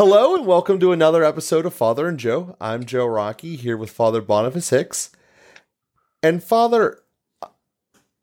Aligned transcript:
Hello 0.00 0.34
and 0.34 0.46
welcome 0.46 0.80
to 0.80 0.92
another 0.92 1.22
episode 1.22 1.66
of 1.66 1.74
Father 1.74 2.08
and 2.08 2.18
Joe. 2.18 2.56
I'm 2.58 2.86
Joe 2.86 3.04
Rockey 3.04 3.56
here 3.56 3.76
with 3.76 3.90
Father 3.90 4.22
Boniface 4.22 4.70
Hicks. 4.70 5.10
And 6.22 6.42
Father, 6.42 7.00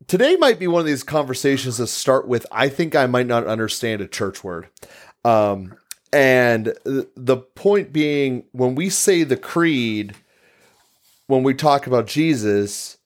today 0.08 0.34
might 0.34 0.58
be 0.58 0.66
one 0.66 0.80
of 0.80 0.86
these 0.86 1.04
conversations 1.04 1.76
that 1.76 1.86
start 1.86 2.26
with 2.26 2.44
I 2.50 2.68
think 2.68 2.96
I 2.96 3.06
might 3.06 3.28
not 3.28 3.46
understand 3.46 4.00
a 4.00 4.08
church 4.08 4.42
word. 4.42 4.66
Um, 5.24 5.76
and 6.12 6.74
the 6.84 7.36
point 7.54 7.92
being, 7.92 8.46
when 8.50 8.74
we 8.74 8.90
say 8.90 9.22
the 9.22 9.36
creed, 9.36 10.16
when 11.28 11.44
we 11.44 11.54
talk 11.54 11.86
about 11.86 12.08
Jesus, 12.08 12.98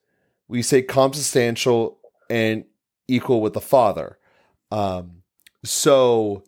we 0.47 0.63
say 0.63 0.81
consubstantial 0.81 1.99
and 2.27 2.65
equal 3.07 3.39
with 3.39 3.53
the 3.53 3.61
Father. 3.61 4.17
Um, 4.71 5.21
so 5.63 6.43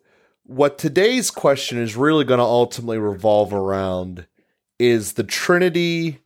what 0.46 0.78
today's 0.78 1.30
question 1.30 1.78
is 1.78 1.96
really 1.96 2.24
going 2.24 2.38
to 2.38 2.44
ultimately 2.44 2.98
revolve 2.98 3.52
around 3.52 4.26
is 4.78 5.14
the 5.14 5.24
Trinity, 5.24 6.20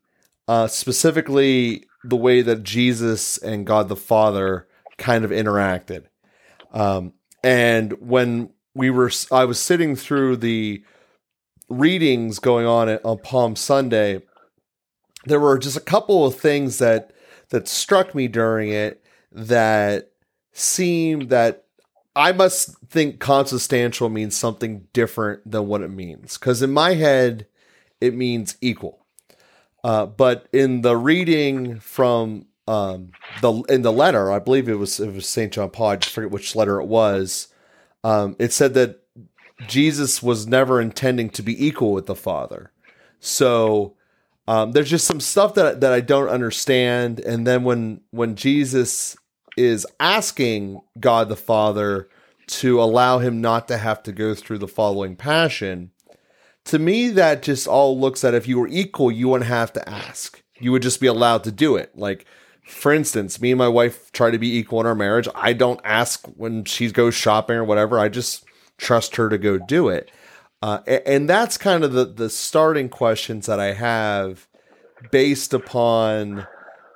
uh, 0.46 0.66
specifically 0.66 1.86
the 2.04 2.16
way 2.16 2.42
that 2.42 2.62
Jesus 2.62 3.38
and 3.38 3.66
God 3.66 3.88
the 3.88 3.96
Father 3.96 4.66
kind 4.98 5.24
of 5.24 5.30
interacted. 5.30 6.04
Um, 6.72 7.14
and 7.42 7.92
when 8.00 8.50
we 8.74 8.90
were, 8.90 9.10
I 9.32 9.44
was 9.44 9.58
sitting 9.58 9.96
through 9.96 10.36
the 10.36 10.84
readings 11.70 12.38
going 12.38 12.66
on 12.66 12.88
at, 12.88 13.04
on 13.04 13.18
Palm 13.18 13.56
Sunday. 13.56 14.20
There 15.24 15.40
were 15.40 15.58
just 15.58 15.76
a 15.76 15.80
couple 15.80 16.26
of 16.26 16.34
things 16.34 16.78
that 16.78 17.12
that 17.50 17.68
struck 17.68 18.14
me 18.14 18.28
during 18.28 18.70
it 18.70 19.04
that 19.32 20.12
seemed 20.52 21.30
that 21.30 21.64
I 22.16 22.32
must 22.32 22.76
think 22.88 23.20
consubstantial 23.20 24.08
means 24.08 24.36
something 24.36 24.88
different 24.92 25.48
than 25.50 25.68
what 25.68 25.82
it 25.82 25.90
means. 25.90 26.36
Because 26.36 26.62
in 26.62 26.72
my 26.72 26.94
head, 26.94 27.46
it 28.00 28.14
means 28.14 28.56
equal. 28.60 29.04
Uh, 29.84 30.06
but 30.06 30.48
in 30.52 30.82
the 30.82 30.96
reading 30.96 31.80
from 31.80 32.46
um, 32.66 33.12
the 33.40 33.52
in 33.68 33.82
the 33.82 33.92
letter, 33.92 34.30
I 34.30 34.38
believe 34.38 34.68
it 34.68 34.74
was 34.74 35.00
it 35.00 35.12
was 35.12 35.28
Saint 35.28 35.52
John 35.52 35.70
Paul. 35.70 35.90
I 35.90 35.96
just 35.96 36.14
forget 36.14 36.30
which 36.30 36.54
letter 36.54 36.80
it 36.80 36.86
was. 36.86 37.48
Um, 38.04 38.36
it 38.38 38.52
said 38.52 38.74
that 38.74 39.00
Jesus 39.66 40.22
was 40.22 40.46
never 40.46 40.80
intending 40.80 41.30
to 41.30 41.42
be 41.42 41.66
equal 41.66 41.92
with 41.92 42.06
the 42.06 42.14
Father. 42.14 42.72
So 43.20 43.94
um, 44.46 44.72
there's 44.72 44.90
just 44.90 45.06
some 45.06 45.20
stuff 45.20 45.54
that 45.54 45.80
that 45.80 45.92
I 45.92 46.00
don't 46.00 46.28
understand. 46.28 47.20
And 47.20 47.46
then 47.46 47.64
when 47.64 48.02
when 48.10 48.36
Jesus 48.36 49.16
is 49.60 49.86
asking 50.00 50.80
God 50.98 51.28
the 51.28 51.36
Father 51.36 52.08
to 52.46 52.82
allow 52.82 53.18
him 53.18 53.40
not 53.40 53.68
to 53.68 53.76
have 53.76 54.02
to 54.04 54.12
go 54.12 54.34
through 54.34 54.58
the 54.58 54.66
following 54.66 55.16
passion. 55.16 55.90
To 56.64 56.78
me, 56.78 57.10
that 57.10 57.42
just 57.42 57.68
all 57.68 57.98
looks 57.98 58.24
at 58.24 58.34
if 58.34 58.48
you 58.48 58.58
were 58.58 58.68
equal, 58.68 59.12
you 59.12 59.28
wouldn't 59.28 59.48
have 59.48 59.72
to 59.74 59.88
ask. 59.88 60.42
You 60.58 60.72
would 60.72 60.82
just 60.82 61.00
be 61.00 61.06
allowed 61.06 61.44
to 61.44 61.52
do 61.52 61.76
it. 61.76 61.96
Like, 61.96 62.24
for 62.66 62.92
instance, 62.92 63.40
me 63.40 63.52
and 63.52 63.58
my 63.58 63.68
wife 63.68 64.10
try 64.12 64.30
to 64.30 64.38
be 64.38 64.56
equal 64.56 64.80
in 64.80 64.86
our 64.86 64.94
marriage. 64.94 65.28
I 65.34 65.52
don't 65.52 65.80
ask 65.84 66.26
when 66.36 66.64
she 66.64 66.90
goes 66.90 67.14
shopping 67.14 67.56
or 67.56 67.64
whatever. 67.64 67.98
I 67.98 68.08
just 68.08 68.44
trust 68.78 69.16
her 69.16 69.28
to 69.28 69.38
go 69.38 69.58
do 69.58 69.88
it. 69.88 70.10
Uh, 70.62 70.80
and 71.06 71.28
that's 71.28 71.56
kind 71.56 71.84
of 71.84 71.92
the, 71.92 72.04
the 72.04 72.30
starting 72.30 72.88
questions 72.88 73.46
that 73.46 73.60
I 73.60 73.72
have 73.74 74.48
based 75.10 75.54
upon 75.54 76.46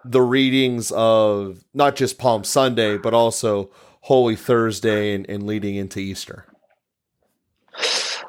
the 0.04 0.22
readings 0.22 0.92
of 0.92 1.64
not 1.72 1.96
just 1.96 2.18
Palm 2.18 2.44
Sunday, 2.44 2.96
but 2.98 3.14
also 3.14 3.70
Holy 4.02 4.36
Thursday 4.36 5.14
and, 5.14 5.28
and 5.28 5.44
leading 5.44 5.76
into 5.76 5.98
Easter. 5.98 6.44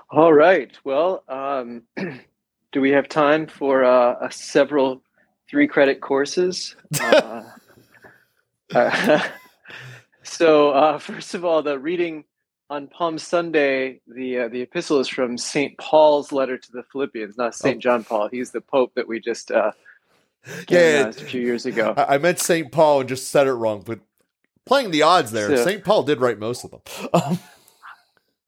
All 0.09 0.33
right. 0.33 0.71
Well, 0.83 1.23
um, 1.27 1.83
do 2.71 2.81
we 2.81 2.91
have 2.91 3.09
time 3.09 3.47
for 3.47 3.83
uh, 3.83 4.29
several 4.29 5.01
three 5.49 5.67
credit 5.67 6.01
courses? 6.01 6.75
Uh, 7.01 7.43
uh, 8.73 9.21
so, 10.23 10.71
uh, 10.71 10.97
first 10.97 11.35
of 11.35 11.45
all, 11.45 11.61
the 11.61 11.77
reading 11.77 12.23
on 12.69 12.87
Palm 12.87 13.17
Sunday, 13.17 14.01
the 14.07 14.39
uh, 14.39 14.47
the 14.47 14.61
epistle 14.61 14.99
is 14.99 15.07
from 15.07 15.37
Saint 15.37 15.77
Paul's 15.77 16.31
letter 16.31 16.57
to 16.57 16.71
the 16.71 16.83
Philippians, 16.91 17.37
not 17.37 17.53
Saint 17.53 17.77
oh. 17.77 17.79
John 17.79 18.03
Paul. 18.03 18.29
He's 18.29 18.51
the 18.51 18.61
Pope 18.61 18.93
that 18.95 19.07
we 19.07 19.19
just 19.19 19.51
uh, 19.51 19.71
yeah, 20.69 21.07
a 21.07 21.13
few 21.13 21.41
years 21.41 21.65
ago. 21.65 21.93
I, 21.95 22.15
I 22.15 22.17
meant 22.17 22.39
Saint 22.39 22.71
Paul 22.71 23.01
and 23.01 23.09
just 23.09 23.29
said 23.29 23.47
it 23.47 23.53
wrong, 23.53 23.83
but 23.85 23.99
playing 24.65 24.91
the 24.91 25.03
odds 25.03 25.31
there, 25.31 25.55
Saint 25.63 25.83
Paul 25.83 26.03
did 26.03 26.19
write 26.19 26.39
most 26.39 26.63
of 26.63 26.71
them. 26.71 27.39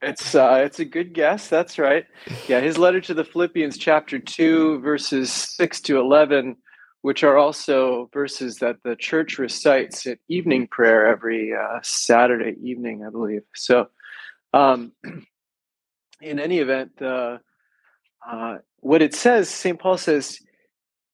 it's 0.02 0.36
uh, 0.36 0.62
it's 0.63 0.80
a 0.80 0.86
good 0.86 1.13
guess. 1.13 1.47
That's 1.47 1.80
right. 1.80 2.06
Yeah, 2.47 2.59
his 2.59 2.78
letter 2.78 3.02
to 3.02 3.13
the 3.13 3.24
Philippians, 3.24 3.78
chapter 3.78 4.19
two, 4.19 4.80
verses 4.80 5.31
six 5.31 5.81
to 5.81 6.00
eleven, 6.00 6.57
which 7.02 7.24
are 7.24 7.38
also 7.38 8.09
verses 8.13 8.57
that 8.57 8.78
the 8.84 8.96
church 8.96 9.40
recites 9.40 10.06
at 10.06 10.19
evening 10.28 10.68
prayer 10.68 11.07
every 11.07 11.53
uh, 11.53 11.80
Saturday 11.81 12.56
evening, 12.62 13.03
I 13.06 13.09
believe. 13.09 13.44
So, 13.56 13.88
um, 14.53 14.91
in 16.22 16.40
any 16.40 16.59
event, 16.59 17.02
uh, 17.02 17.38
uh, 18.28 18.57
what 18.80 19.02
it 19.02 19.13
says, 19.13 19.50
St. 19.50 19.80
Paul 19.80 19.97
says, 19.97 20.40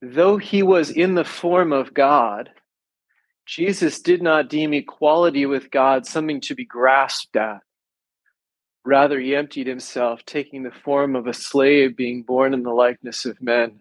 though 0.03 0.37
he 0.37 0.61
was 0.63 0.89
in 0.89 1.15
the 1.15 1.23
form 1.23 1.71
of 1.71 1.93
God, 1.93 2.49
Jesus 3.45 4.01
did 4.01 4.21
not 4.21 4.49
deem 4.49 4.73
equality 4.73 5.45
with 5.45 5.71
God 5.71 6.05
something 6.05 6.41
to 6.41 6.55
be 6.55 6.65
grasped 6.65 7.37
at. 7.37 7.59
Rather, 8.85 9.17
he 9.17 9.33
emptied 9.33 9.65
himself, 9.65 10.25
taking 10.25 10.63
the 10.63 10.71
form 10.71 11.15
of 11.15 11.25
a 11.25 11.33
slave, 11.33 11.95
being 11.95 12.21
born 12.21 12.53
in 12.53 12.63
the 12.63 12.73
likeness 12.73 13.25
of 13.25 13.41
men. 13.41 13.79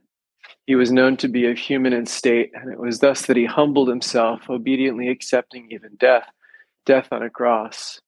He 0.64 0.76
was 0.76 0.92
known 0.92 1.16
to 1.18 1.28
be 1.28 1.50
of 1.50 1.58
human 1.58 1.92
estate, 1.92 2.52
and 2.54 2.72
it 2.72 2.78
was 2.78 3.00
thus 3.00 3.26
that 3.26 3.36
he 3.36 3.44
humbled 3.44 3.88
himself, 3.88 4.42
obediently 4.48 5.08
accepting 5.08 5.68
even 5.72 5.96
death, 5.98 6.28
death 6.86 7.08
on 7.10 7.24
a 7.24 7.30
cross. 7.30 8.00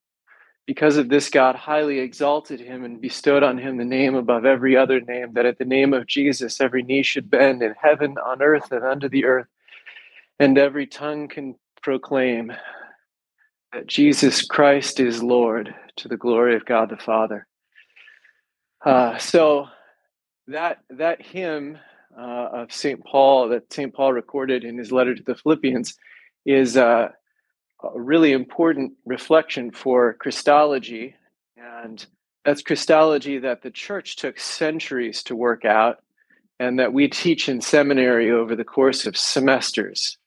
Because 0.67 0.97
of 0.97 1.11
this, 1.11 1.29
God 1.29 1.57
highly 1.57 1.99
exalted 1.99 2.59
him 2.59 2.85
and 2.85 3.01
bestowed 3.01 3.43
on 3.43 3.59
him 3.59 3.77
the 3.77 3.85
name 3.85 4.15
above 4.15 4.47
every 4.47 4.77
other 4.77 5.01
name, 5.01 5.35
that 5.35 5.45
at 5.45 5.59
the 5.59 5.65
name 5.65 5.93
of 5.93 6.07
Jesus 6.07 6.61
every 6.61 6.83
knee 6.83 7.03
should 7.03 7.31
bend 7.31 7.63
in 7.63 7.75
heaven, 7.81 8.17
on 8.19 8.41
earth, 8.41 8.73
and 8.73 8.85
under 8.85 9.09
the 9.09 9.27
earth, 9.27 9.49
and 10.39 10.57
every 10.57 10.87
tongue 10.87 11.29
can 11.29 11.57
proclaim 11.83 12.51
that 13.75 13.87
Jesus 13.87 14.43
Christ 14.43 15.01
is 15.01 15.23
Lord 15.23 15.75
to 15.97 16.09
the 16.09 16.17
glory 16.17 16.57
of 16.57 16.65
God 16.65 16.89
the 16.89 16.97
Father. 16.97 17.47
Uh, 18.85 19.19
so 19.19 19.69
that 20.47 20.81
that 20.91 21.23
hymn 21.23 21.79
uh, 22.17 22.49
of 22.53 22.73
Saint 22.73 23.05
Paul 23.05 23.49
that 23.49 23.73
Saint 23.73 23.95
Paul 23.95 24.13
recorded 24.13 24.65
in 24.65 24.79
his 24.79 24.93
letter 24.93 25.15
to 25.15 25.23
the 25.23 25.35
Philippians 25.35 25.97
is 26.47 26.77
uh, 26.77 27.09
a 27.95 28.01
really 28.01 28.33
important 28.33 28.93
reflection 29.05 29.71
for 29.71 30.15
Christology. 30.15 31.17
And 31.57 32.05
that's 32.45 32.63
Christology 32.63 33.39
that 33.39 33.63
the 33.63 33.71
church 33.71 34.17
took 34.17 34.39
centuries 34.39 35.23
to 35.25 35.37
work 35.37 35.65
out 35.65 35.99
and 36.61 36.79
that 36.79 36.93
we 36.93 37.09
teach 37.09 37.49
in 37.49 37.61
seminary 37.61 38.31
over 38.31 38.55
the 38.55 38.65
course 38.65 39.07
of 39.07 39.17
semesters. 39.17 40.19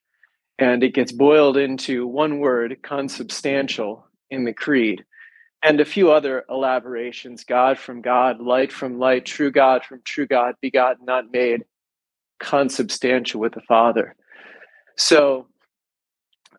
And 0.59 0.83
it 0.83 0.93
gets 0.93 1.11
boiled 1.11 1.57
into 1.57 2.07
one 2.07 2.39
word, 2.39 2.77
consubstantial, 2.81 4.07
in 4.29 4.43
the 4.43 4.53
creed, 4.53 5.05
and 5.63 5.79
a 5.79 5.85
few 5.85 6.11
other 6.11 6.43
elaborations 6.49 7.43
God 7.43 7.77
from 7.77 8.01
God, 8.01 8.39
light 8.39 8.71
from 8.71 8.99
light, 8.99 9.25
true 9.25 9.51
God 9.51 9.83
from 9.85 10.01
true 10.03 10.27
God, 10.27 10.55
begotten, 10.61 11.05
not 11.05 11.31
made, 11.31 11.63
consubstantial 12.39 13.39
with 13.39 13.53
the 13.53 13.61
Father. 13.61 14.15
So 14.97 15.47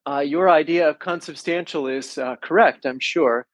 uh, 0.09 0.21
your 0.21 0.49
idea 0.49 0.89
of 0.89 0.99
consubstantial 0.99 1.87
is 1.87 2.17
uh, 2.17 2.37
correct, 2.37 2.87
I'm 2.87 3.01
sure. 3.01 3.47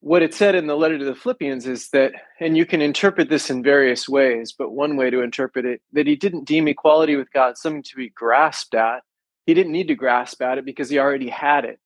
What 0.00 0.22
it 0.22 0.34
said 0.34 0.56
in 0.56 0.66
the 0.66 0.74
letter 0.74 0.98
to 0.98 1.04
the 1.04 1.14
Philippians 1.14 1.66
is 1.68 1.90
that, 1.90 2.12
and 2.40 2.56
you 2.56 2.66
can 2.66 2.82
interpret 2.82 3.28
this 3.28 3.50
in 3.50 3.62
various 3.62 4.08
ways, 4.08 4.52
but 4.56 4.72
one 4.72 4.96
way 4.96 5.10
to 5.10 5.20
interpret 5.20 5.64
it, 5.64 5.80
that 5.92 6.08
he 6.08 6.16
didn't 6.16 6.44
deem 6.44 6.66
equality 6.66 7.14
with 7.14 7.32
God 7.32 7.56
something 7.56 7.84
to 7.84 7.96
be 7.96 8.08
grasped 8.08 8.74
at. 8.74 9.02
He 9.46 9.54
didn't 9.54 9.70
need 9.70 9.88
to 9.88 9.94
grasp 9.94 10.42
at 10.42 10.58
it 10.58 10.64
because 10.64 10.90
he 10.90 10.98
already 10.98 11.28
had 11.28 11.64
it. 11.64 11.78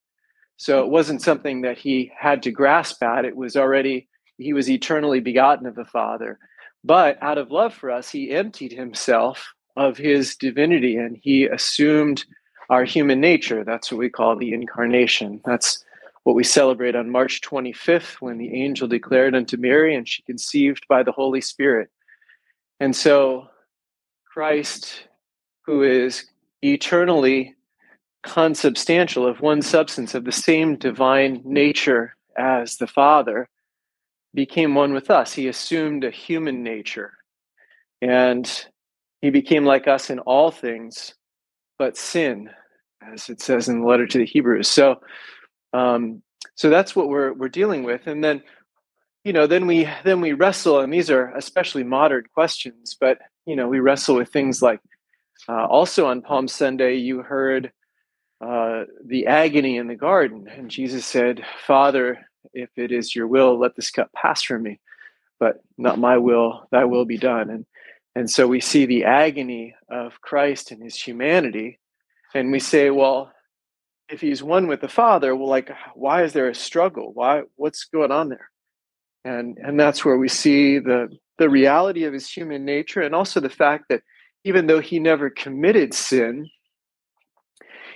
So 0.57 0.83
it 0.83 0.89
wasn't 0.89 1.21
something 1.21 1.61
that 1.63 1.77
he 1.77 2.11
had 2.19 2.43
to 2.45 2.51
grasp 2.51 3.03
at. 3.03 3.27
It 3.27 3.37
was 3.37 3.55
already, 3.55 4.09
he 4.39 4.55
was 4.55 4.71
eternally 4.71 5.21
begotten 5.21 5.67
of 5.67 5.75
the 5.75 5.85
Father. 5.85 6.39
But 6.83 7.23
out 7.23 7.37
of 7.37 7.51
love 7.51 7.75
for 7.75 7.91
us, 7.91 8.09
he 8.09 8.31
emptied 8.31 8.73
himself 8.73 9.53
of 9.77 9.99
his 9.99 10.37
divinity 10.37 10.97
and 10.97 11.19
he 11.21 11.45
assumed 11.45 12.25
our 12.71 12.85
human 12.85 13.21
nature. 13.21 13.65
That's 13.65 13.91
what 13.91 13.99
we 13.99 14.11
call 14.11 14.37
the 14.37 14.53
incarnation. 14.53 15.41
That's 15.45 15.85
what 16.25 16.35
we 16.35 16.45
celebrate 16.45 16.97
on 16.97 17.11
March 17.11 17.41
25th 17.43 18.21
when 18.21 18.39
the 18.39 18.53
angel 18.55 18.89
declared 18.89 19.35
unto 19.35 19.57
Mary 19.57 19.95
and 19.95 20.09
she 20.09 20.23
conceived 20.23 20.85
by 20.89 21.03
the 21.03 21.13
Holy 21.13 21.41
Spirit. 21.41 21.89
And 22.81 22.95
so 22.95 23.49
Christ, 24.25 25.09
who 25.63 25.83
is 25.83 26.27
eternally 26.63 27.55
consubstantial 28.23 29.25
of 29.25 29.41
one 29.41 29.63
substance 29.63 30.15
of 30.15 30.25
the 30.25 30.33
same 30.33 30.77
divine 30.77 31.43
nature 31.45 32.17
as 32.37 32.77
the 32.77 32.89
Father, 32.89 33.49
became 34.35 34.75
one 34.75 34.93
with 34.93 35.11
us. 35.11 35.33
He 35.33 35.47
assumed 35.47 36.03
a 36.03 36.11
human 36.11 36.63
nature 36.63 37.13
and 38.03 38.67
he 39.23 39.31
became 39.31 39.65
like 39.65 39.87
us 39.87 40.11
in 40.11 40.19
all 40.21 40.51
things 40.51 41.15
but 41.79 41.97
sin, 41.97 42.51
as 43.03 43.29
it 43.29 43.41
says 43.41 43.69
in 43.69 43.81
the 43.81 43.87
letter 43.87 44.07
to 44.07 44.19
the 44.19 44.27
Hebrews. 44.27 44.69
So, 44.69 45.01
um, 45.73 46.23
so 46.55 46.71
that's 46.71 46.97
what 46.97 47.09
we're 47.09 47.33
we're 47.33 47.49
dealing 47.49 47.83
with, 47.83 48.07
and 48.07 48.23
then 48.23 48.43
you 49.27 49.33
know 49.33 49.49
then 49.49 49.67
we 49.67 49.89
then 50.05 50.21
we 50.21 50.35
wrestle 50.35 50.79
and 50.79 50.93
these 50.93 51.11
are 51.11 51.35
especially 51.35 51.83
modern 51.83 52.25
questions 52.33 52.97
but 52.99 53.19
you 53.45 53.57
know 53.57 53.67
we 53.67 53.81
wrestle 53.81 54.15
with 54.15 54.29
things 54.29 54.63
like 54.63 54.79
uh, 55.49 55.67
also 55.67 56.07
on 56.07 56.23
palm 56.23 56.47
sunday 56.47 56.95
you 56.95 57.23
heard 57.23 57.73
uh, 58.41 58.85
the 59.05 59.27
agony 59.27 59.79
in 59.79 59.89
the 59.89 59.97
garden 59.97 60.47
and 60.49 60.71
jesus 60.71 61.05
said 61.05 61.45
father 61.67 62.25
if 62.55 62.71
it 62.77 62.93
is 62.93 63.17
your 63.17 63.27
will 63.27 63.59
let 63.59 63.75
this 63.75 63.91
cup 63.91 64.13
pass 64.13 64.43
from 64.43 64.63
me 64.63 64.79
but 65.41 65.61
not 65.77 65.99
my 65.99 66.17
will 66.17 66.69
thy 66.71 66.85
will 66.85 67.05
be 67.05 67.19
done 67.19 67.51
and 67.51 67.67
and 68.17 68.29
so 68.29 68.49
we 68.49 68.61
see 68.61 68.85
the 68.85 69.05
agony 69.05 69.77
of 69.89 70.21
christ 70.21 70.73
and 70.73 70.83
his 70.83 70.97
humanity 70.97 71.79
and 72.35 72.51
we 72.51 72.59
say 72.59 72.91
well 72.91 73.31
if 74.09 74.21
he's 74.21 74.43
one 74.43 74.67
with 74.67 74.81
the 74.81 74.89
father 74.89 75.35
well 75.35 75.49
like 75.49 75.71
why 75.95 76.23
is 76.23 76.33
there 76.33 76.49
a 76.49 76.55
struggle? 76.55 77.13
Why 77.13 77.43
what's 77.57 77.85
going 77.85 78.13
on 78.13 78.29
there? 78.29 78.51
And 79.25 79.59
and 79.59 79.79
that's 79.79 80.05
where 80.05 80.17
we 80.17 80.29
see 80.29 80.79
the 80.79 81.09
the 81.39 81.51
reality 81.51 82.05
of 82.05 82.13
his 82.13 82.29
human 82.29 82.65
nature 82.65 83.03
and 83.03 83.15
also 83.15 83.41
the 83.41 83.51
fact 83.51 83.85
that 83.91 84.03
even 84.45 84.67
though 84.67 84.81
he 84.81 84.99
never 84.99 85.29
committed 85.29 85.93
sin 85.93 86.49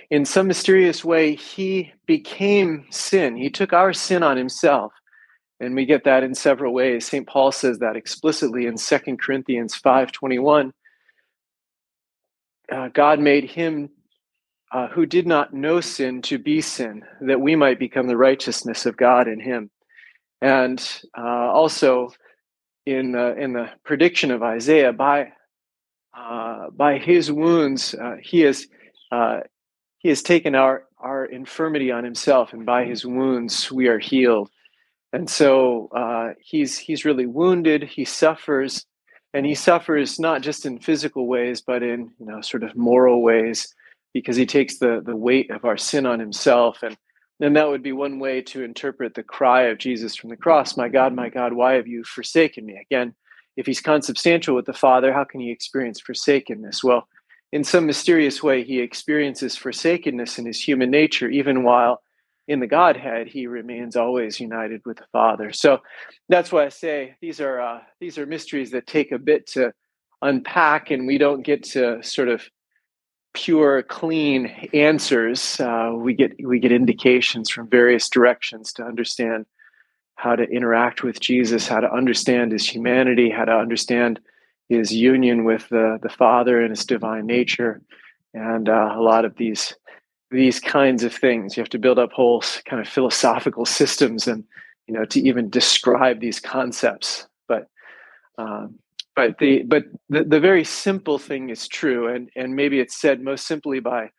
in 0.09 0.25
some 0.25 0.47
mysterious 0.47 1.05
way 1.05 1.35
he 1.35 1.93
became 2.05 2.85
sin. 2.91 3.37
He 3.37 3.49
took 3.49 3.71
our 3.71 3.93
sin 3.93 4.23
on 4.23 4.35
himself 4.35 4.91
and 5.61 5.75
we 5.75 5.85
get 5.85 6.03
that 6.03 6.23
in 6.23 6.35
several 6.35 6.73
ways. 6.73 7.05
St 7.05 7.27
paul 7.27 7.51
says 7.51 7.79
that 7.79 7.95
explicitly 7.95 8.65
in 8.65 8.77
2 8.77 9.17
corinthians 9.17 9.79
5.21 9.79 10.71
uh, 12.71 12.87
god 12.89 13.19
made 13.19 13.45
him 13.45 13.89
uh, 14.71 14.87
who 14.87 15.05
did 15.05 15.27
not 15.27 15.53
know 15.53 15.81
sin 15.81 16.21
to 16.21 16.37
be 16.37 16.61
sin 16.61 17.03
that 17.21 17.41
we 17.41 17.55
might 17.55 17.77
become 17.77 18.07
the 18.07 18.17
righteousness 18.17 18.85
of 18.85 18.97
god 18.97 19.27
in 19.27 19.39
him. 19.39 19.69
And 20.41 20.79
uh, 21.17 21.21
also 21.21 22.09
in 22.85 23.15
uh, 23.15 23.35
in 23.37 23.53
the 23.53 23.69
prediction 23.83 24.31
of 24.31 24.41
Isaiah, 24.41 24.93
by 24.93 25.33
uh, 26.17 26.69
by 26.71 26.97
his 26.97 27.31
wounds, 27.31 27.93
uh, 27.93 28.15
he 28.21 28.41
has 28.41 28.65
uh, 29.11 29.41
he 29.99 30.09
has 30.09 30.23
taken 30.23 30.55
our 30.55 30.85
our 30.97 31.25
infirmity 31.25 31.91
on 31.91 32.03
himself, 32.03 32.53
and 32.53 32.65
by 32.65 32.85
his 32.85 33.05
wounds 33.05 33.71
we 33.71 33.87
are 33.87 33.99
healed. 33.99 34.49
And 35.13 35.29
so 35.29 35.89
uh, 35.95 36.29
he's 36.39 36.77
he's 36.77 37.05
really 37.05 37.25
wounded. 37.25 37.83
He 37.83 38.05
suffers, 38.05 38.85
and 39.33 39.45
he 39.45 39.55
suffers 39.55 40.19
not 40.19 40.41
just 40.41 40.65
in 40.65 40.79
physical 40.79 41.27
ways, 41.27 41.61
but 41.61 41.83
in 41.83 42.11
you 42.19 42.25
know 42.25 42.41
sort 42.41 42.63
of 42.63 42.75
moral 42.75 43.21
ways, 43.21 43.73
because 44.13 44.37
he 44.37 44.45
takes 44.45 44.77
the 44.77 45.01
the 45.05 45.15
weight 45.15 45.51
of 45.51 45.65
our 45.65 45.77
sin 45.77 46.05
on 46.05 46.19
himself 46.19 46.83
and 46.83 46.97
and 47.41 47.55
that 47.55 47.67
would 47.67 47.81
be 47.81 47.91
one 47.91 48.19
way 48.19 48.41
to 48.43 48.63
interpret 48.63 49.15
the 49.15 49.23
cry 49.23 49.63
of 49.63 49.79
Jesus 49.79 50.15
from 50.15 50.29
the 50.29 50.37
cross 50.37 50.77
My 50.77 50.87
God, 50.87 51.13
my 51.13 51.29
God, 51.29 51.53
why 51.53 51.73
have 51.73 51.87
you 51.87 52.03
forsaken 52.03 52.65
me? 52.65 52.79
Again, 52.79 53.15
if 53.57 53.65
he's 53.65 53.81
consubstantial 53.81 54.55
with 54.55 54.65
the 54.65 54.73
Father, 54.73 55.11
how 55.11 55.23
can 55.23 55.41
he 55.41 55.51
experience 55.51 55.99
forsakenness? 55.99 56.83
Well, 56.83 57.07
in 57.51 57.63
some 57.63 57.85
mysterious 57.85 58.41
way, 58.41 58.63
he 58.63 58.79
experiences 58.79 59.57
forsakenness 59.57 60.39
in 60.39 60.45
his 60.45 60.61
human 60.61 60.89
nature, 60.91 61.29
even 61.29 61.63
while 61.63 62.01
in 62.51 62.59
the 62.59 62.67
Godhead, 62.67 63.27
he 63.27 63.47
remains 63.47 63.95
always 63.95 64.39
united 64.39 64.81
with 64.85 64.97
the 64.97 65.05
Father. 65.13 65.53
So 65.53 65.79
that's 66.27 66.51
why 66.51 66.65
I 66.65 66.69
say 66.69 67.15
these 67.21 67.39
are 67.39 67.61
uh, 67.61 67.79
these 68.01 68.17
are 68.17 68.25
mysteries 68.25 68.71
that 68.71 68.87
take 68.87 69.13
a 69.13 69.17
bit 69.17 69.47
to 69.53 69.73
unpack, 70.21 70.91
and 70.91 71.07
we 71.07 71.17
don't 71.17 71.43
get 71.43 71.63
to 71.75 72.03
sort 72.03 72.27
of 72.27 72.43
pure, 73.33 73.83
clean 73.83 74.47
answers. 74.73 75.59
Uh, 75.61 75.93
we 75.95 76.13
get 76.13 76.33
we 76.43 76.59
get 76.59 76.73
indications 76.73 77.49
from 77.49 77.69
various 77.69 78.09
directions 78.09 78.73
to 78.73 78.83
understand 78.83 79.45
how 80.15 80.35
to 80.35 80.43
interact 80.43 81.03
with 81.03 81.21
Jesus, 81.21 81.69
how 81.69 81.79
to 81.79 81.91
understand 81.91 82.51
his 82.51 82.67
humanity, 82.67 83.29
how 83.29 83.45
to 83.45 83.55
understand 83.55 84.19
his 84.67 84.93
union 84.93 85.45
with 85.45 85.67
the, 85.69 85.99
the 86.03 86.09
Father 86.09 86.61
and 86.61 86.69
his 86.69 86.85
divine 86.85 87.25
nature, 87.25 87.81
and 88.33 88.67
uh, 88.67 88.93
a 88.93 89.01
lot 89.01 89.23
of 89.23 89.37
these 89.37 89.73
these 90.31 90.59
kinds 90.59 91.03
of 91.03 91.13
things. 91.13 91.55
You 91.55 91.61
have 91.61 91.69
to 91.69 91.79
build 91.79 91.99
up 91.99 92.11
whole 92.13 92.43
kind 92.65 92.81
of 92.81 92.87
philosophical 92.87 93.65
systems, 93.65 94.27
and 94.27 94.43
you 94.87 94.93
know 94.93 95.05
to 95.05 95.19
even 95.21 95.49
describe 95.49 96.19
these 96.19 96.39
concepts. 96.39 97.27
But 97.47 97.67
um, 98.37 98.79
but 99.15 99.37
the 99.39 99.63
but 99.63 99.85
the, 100.09 100.23
the 100.23 100.39
very 100.39 100.63
simple 100.63 101.17
thing 101.17 101.49
is 101.49 101.67
true 101.67 102.13
and 102.13 102.29
and 102.35 102.55
maybe 102.55 102.79
it's 102.79 102.99
said 102.99 103.21
most 103.21 103.45
simply 103.45 103.79
by 103.79 104.09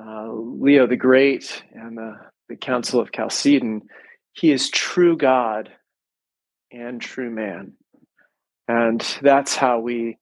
uh, 0.00 0.28
leo 0.32 0.86
the 0.86 0.96
great 0.96 1.62
and 1.72 1.96
the, 1.96 2.16
the 2.48 2.56
council 2.56 3.00
of 3.00 3.12
chalcedon 3.12 3.82
he 4.32 4.50
is 4.50 4.70
true 4.70 5.16
god 5.16 5.70
and 6.72 7.00
true 7.00 7.30
man 7.30 7.72
and 8.68 9.18
that's 9.22 9.54
how 9.54 9.78
we 9.78 10.18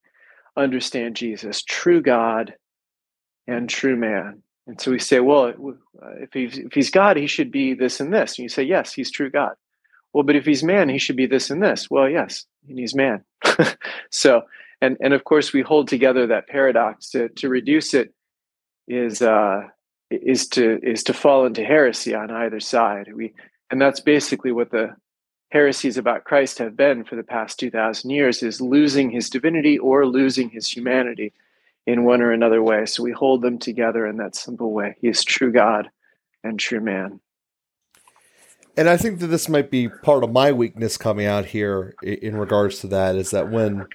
understand 0.56 1.16
jesus 1.16 1.62
true 1.62 2.02
god 2.02 2.54
and 3.46 3.68
true 3.68 3.96
man 3.96 4.42
and 4.66 4.80
so 4.80 4.90
we 4.90 4.98
say 4.98 5.20
well 5.20 5.52
if 6.20 6.32
he's, 6.32 6.58
if 6.58 6.72
he's 6.72 6.90
god 6.90 7.16
he 7.16 7.26
should 7.26 7.50
be 7.50 7.74
this 7.74 8.00
and 8.00 8.12
this. 8.12 8.38
And 8.38 8.44
you 8.44 8.48
say 8.48 8.62
yes 8.62 8.92
he's 8.92 9.10
true 9.10 9.30
god. 9.30 9.54
Well 10.12 10.24
but 10.24 10.36
if 10.36 10.44
he's 10.44 10.62
man 10.62 10.88
he 10.88 10.98
should 10.98 11.16
be 11.16 11.26
this 11.26 11.50
and 11.50 11.62
this. 11.62 11.90
Well 11.90 12.08
yes 12.08 12.46
and 12.68 12.78
he's 12.78 12.94
man. 12.94 13.24
So, 14.12 14.42
and 14.80 14.96
and 15.00 15.14
of 15.14 15.24
course, 15.24 15.52
we 15.52 15.62
hold 15.62 15.88
together 15.88 16.26
that 16.26 16.48
paradox. 16.48 17.10
To 17.10 17.28
to 17.30 17.48
reduce 17.48 17.94
it 17.94 18.14
is 18.86 19.22
uh, 19.22 19.62
is 20.10 20.46
to 20.48 20.78
is 20.82 21.02
to 21.04 21.14
fall 21.14 21.46
into 21.46 21.64
heresy 21.64 22.14
on 22.14 22.30
either 22.30 22.60
side. 22.60 23.12
We 23.14 23.32
and 23.70 23.80
that's 23.80 24.00
basically 24.00 24.52
what 24.52 24.70
the 24.70 24.94
heresies 25.50 25.98
about 25.98 26.24
Christ 26.24 26.58
have 26.58 26.76
been 26.76 27.04
for 27.04 27.16
the 27.16 27.22
past 27.22 27.58
two 27.58 27.70
thousand 27.70 28.10
years: 28.10 28.42
is 28.42 28.60
losing 28.60 29.10
his 29.10 29.30
divinity 29.30 29.78
or 29.78 30.06
losing 30.06 30.50
his 30.50 30.68
humanity 30.68 31.32
in 31.86 32.04
one 32.04 32.22
or 32.22 32.32
another 32.32 32.62
way. 32.62 32.86
So 32.86 33.02
we 33.02 33.12
hold 33.12 33.42
them 33.42 33.58
together 33.58 34.06
in 34.06 34.16
that 34.18 34.36
simple 34.36 34.72
way. 34.72 34.96
He 35.00 35.08
is 35.08 35.24
true 35.24 35.52
God 35.52 35.88
and 36.44 36.58
true 36.58 36.80
man. 36.80 37.20
And 38.76 38.88
I 38.88 38.96
think 38.96 39.20
that 39.20 39.26
this 39.26 39.48
might 39.48 39.70
be 39.70 39.88
part 39.88 40.24
of 40.24 40.32
my 40.32 40.52
weakness 40.52 40.96
coming 40.96 41.26
out 41.26 41.46
here 41.46 41.94
in 42.02 42.36
regards 42.36 42.78
to 42.80 42.86
that 42.88 43.16
is 43.16 43.30
that 43.30 43.50
when 43.50 43.86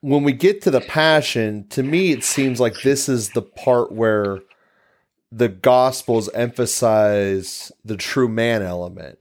when 0.00 0.24
we 0.24 0.32
get 0.32 0.62
to 0.62 0.70
the 0.70 0.80
passion, 0.80 1.66
to 1.68 1.82
me 1.82 2.12
it 2.12 2.24
seems 2.24 2.60
like 2.60 2.82
this 2.82 3.08
is 3.08 3.30
the 3.30 3.42
part 3.42 3.92
where 3.92 4.40
the 5.30 5.48
gospels 5.48 6.28
emphasize 6.34 7.70
the 7.84 7.96
true 7.96 8.28
man 8.28 8.62
element. 8.62 9.18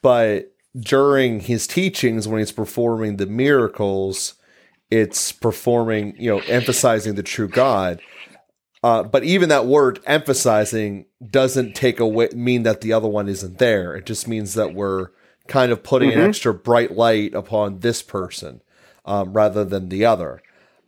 But 0.00 0.52
during 0.78 1.40
his 1.40 1.66
teachings 1.66 2.26
when 2.26 2.38
he's 2.38 2.52
performing 2.52 3.16
the 3.16 3.26
miracles, 3.26 4.34
it's 4.94 5.32
performing, 5.32 6.14
you 6.16 6.30
know, 6.30 6.38
emphasizing 6.46 7.16
the 7.16 7.22
true 7.24 7.48
God. 7.48 8.00
Uh, 8.84 9.02
but 9.02 9.24
even 9.24 9.48
that 9.48 9.66
word 9.66 9.98
emphasizing 10.06 11.06
doesn't 11.28 11.74
take 11.74 11.98
away 11.98 12.28
mean 12.32 12.62
that 12.62 12.80
the 12.80 12.92
other 12.92 13.08
one 13.08 13.28
isn't 13.28 13.58
there. 13.58 13.96
It 13.96 14.06
just 14.06 14.28
means 14.28 14.54
that 14.54 14.72
we're 14.72 15.08
kind 15.48 15.72
of 15.72 15.82
putting 15.82 16.10
mm-hmm. 16.10 16.20
an 16.20 16.28
extra 16.28 16.54
bright 16.54 16.92
light 16.92 17.34
upon 17.34 17.80
this 17.80 18.02
person 18.02 18.62
um, 19.04 19.32
rather 19.32 19.64
than 19.64 19.88
the 19.88 20.04
other. 20.04 20.40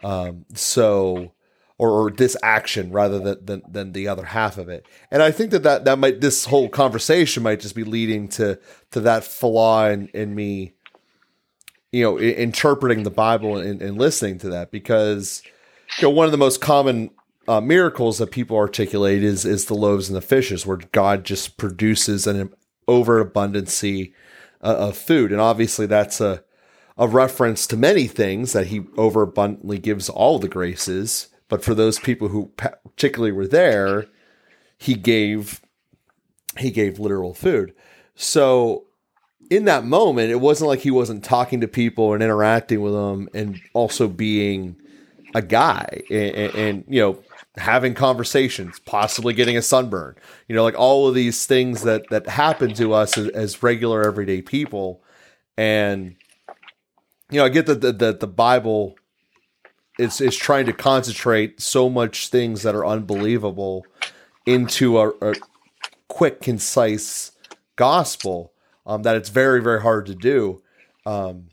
Um, 0.05 0.45
so, 0.55 1.33
or, 1.79 1.91
or, 1.91 2.11
this 2.11 2.37
action 2.43 2.93
rather 2.93 3.19
than, 3.19 3.45
than, 3.45 3.63
than 3.69 3.93
the 3.93 4.07
other 4.07 4.25
half 4.25 4.57
of 4.57 4.69
it. 4.69 4.87
And 5.11 5.23
I 5.23 5.33
think 5.33 5.51
that, 5.51 5.65
that 5.65 5.85
that 5.87 5.99
might 5.99 6.21
this 6.21 6.45
whole 6.45 6.69
conversation 6.69 7.43
might 7.43 7.61
just 7.61 7.75
be 7.75 7.83
leading 7.83 8.29
to 8.29 8.61
to 8.93 9.01
that 9.01 9.25
flaw 9.25 9.89
in, 9.89 10.09
in 10.09 10.35
me, 10.35 10.75
you 11.97 12.03
know, 12.03 12.19
I- 12.19 12.23
interpreting 12.23 13.05
the 13.05 13.11
Bible 13.11 13.57
and, 13.57 13.81
and 13.81 13.97
listening 13.97 14.39
to 14.41 14.51
that 14.51 14.71
because 14.71 15.43
you 15.99 16.03
know 16.03 16.11
one 16.11 16.27
of 16.27 16.33
the 16.33 16.39
most 16.39 16.61
common 16.61 17.11
uh, 17.49 17.63
miracles 17.63 18.19
that 18.19 18.31
people 18.31 18.57
articulate 18.57 19.25
is 19.25 19.47
is 19.47 19.65
the 19.65 19.75
loaves 19.75 20.09
and 20.09 20.17
the 20.17 20.21
fishes, 20.21 20.67
where 20.67 20.77
God 20.93 21.25
just 21.25 21.57
produces 21.57 22.27
an 22.27 22.53
overabundancy 22.87 24.13
uh, 24.63 24.77
of 24.77 24.99
food, 24.99 25.33
and 25.33 25.41
obviously 25.41 25.87
that's 25.87 26.21
a 26.21 26.45
a 26.99 27.09
reference 27.09 27.67
to 27.67 27.77
many 27.77 28.07
things 28.07 28.53
that 28.53 28.67
He 28.67 28.83
overabundantly 28.99 29.79
gives 29.79 30.09
all 30.11 30.39
the 30.39 30.49
graces. 30.49 31.29
But 31.49 31.65
for 31.65 31.75
those 31.75 31.99
people 31.99 32.29
who 32.29 32.53
particularly 32.57 33.33
were 33.33 33.47
there, 33.47 34.07
He 34.77 34.95
gave 34.95 35.63
He 36.59 36.71
gave 36.71 36.99
literal 36.99 37.33
food. 37.33 37.75
So 38.15 38.86
in 39.51 39.65
that 39.67 39.85
moment, 39.85 40.31
it 40.31 40.41
wasn't 40.41 40.69
like 40.69 40.81
He 40.81 40.91
wasn't 40.91 41.25
talking 41.25 41.61
to 41.61 41.69
people 41.69 42.15
and 42.15 42.23
interacting 42.23 42.81
with 42.81 42.93
them, 42.93 43.29
and 43.35 43.61
also 43.73 44.09
being 44.09 44.77
a 45.35 45.43
guy 45.43 46.03
and, 46.09 46.35
and, 46.35 46.55
and, 46.55 46.85
you 46.89 47.01
know 47.01 47.23
having 47.59 47.95
conversations, 47.95 48.79
possibly 48.81 49.33
getting 49.33 49.57
a 49.57 49.63
sunburn. 49.63 50.15
You 50.49 50.55
know, 50.55 50.63
like 50.63 50.79
all 50.79 51.09
of 51.09 51.15
these 51.15 51.47
things 51.47 51.83
that 51.83 52.09
that 52.11 52.29
happen 52.29 52.75
to 52.75 52.93
us 52.93 53.17
as, 53.17 53.29
as 53.29 53.63
regular 53.63 54.05
everyday 54.05 54.43
people. 54.43 55.03
And 55.57 56.17
you 57.31 57.39
know, 57.39 57.45
I 57.45 57.49
get 57.49 57.67
that 57.67 57.81
the, 57.81 57.93
the, 57.93 58.13
the 58.13 58.27
Bible 58.27 58.97
is 59.99 60.21
is 60.21 60.37
trying 60.37 60.67
to 60.67 60.73
concentrate 60.73 61.61
so 61.61 61.89
much 61.89 62.29
things 62.29 62.63
that 62.63 62.75
are 62.75 62.87
unbelievable 62.87 63.87
into 64.45 64.99
a, 64.99 65.09
a 65.21 65.35
quick, 66.09 66.41
concise 66.41 67.33
gospel 67.77 68.53
um, 68.87 69.03
that 69.03 69.17
it's 69.17 69.29
very, 69.29 69.61
very 69.61 69.83
hard 69.83 70.07
to 70.07 70.15
do. 70.15 70.63
Um, 71.05 71.49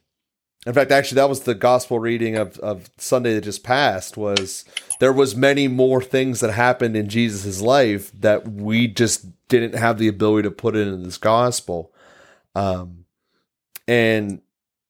in 0.65 0.73
fact, 0.73 0.91
actually, 0.91 1.17
that 1.17 1.29
was 1.29 1.41
the 1.41 1.55
gospel 1.55 1.99
reading 1.99 2.37
of, 2.37 2.57
of 2.59 2.89
Sunday 2.97 3.33
that 3.33 3.43
just 3.43 3.63
passed. 3.63 4.15
Was 4.15 4.63
there 4.99 5.11
was 5.11 5.35
many 5.35 5.67
more 5.67 6.01
things 6.01 6.39
that 6.39 6.53
happened 6.53 6.95
in 6.95 7.09
Jesus' 7.09 7.59
life 7.59 8.11
that 8.21 8.47
we 8.47 8.87
just 8.87 9.25
didn't 9.49 9.75
have 9.75 9.97
the 9.97 10.07
ability 10.07 10.47
to 10.47 10.51
put 10.51 10.75
in 10.75 11.03
this 11.03 11.17
gospel, 11.17 11.91
um, 12.55 13.05
and 13.87 14.41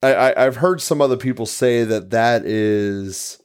I, 0.03 0.33
have 0.37 0.57
heard 0.57 0.81
some 0.81 1.01
other 1.01 1.17
people 1.17 1.45
say 1.45 1.83
that 1.85 2.09
that 2.11 2.45
is 2.45 3.41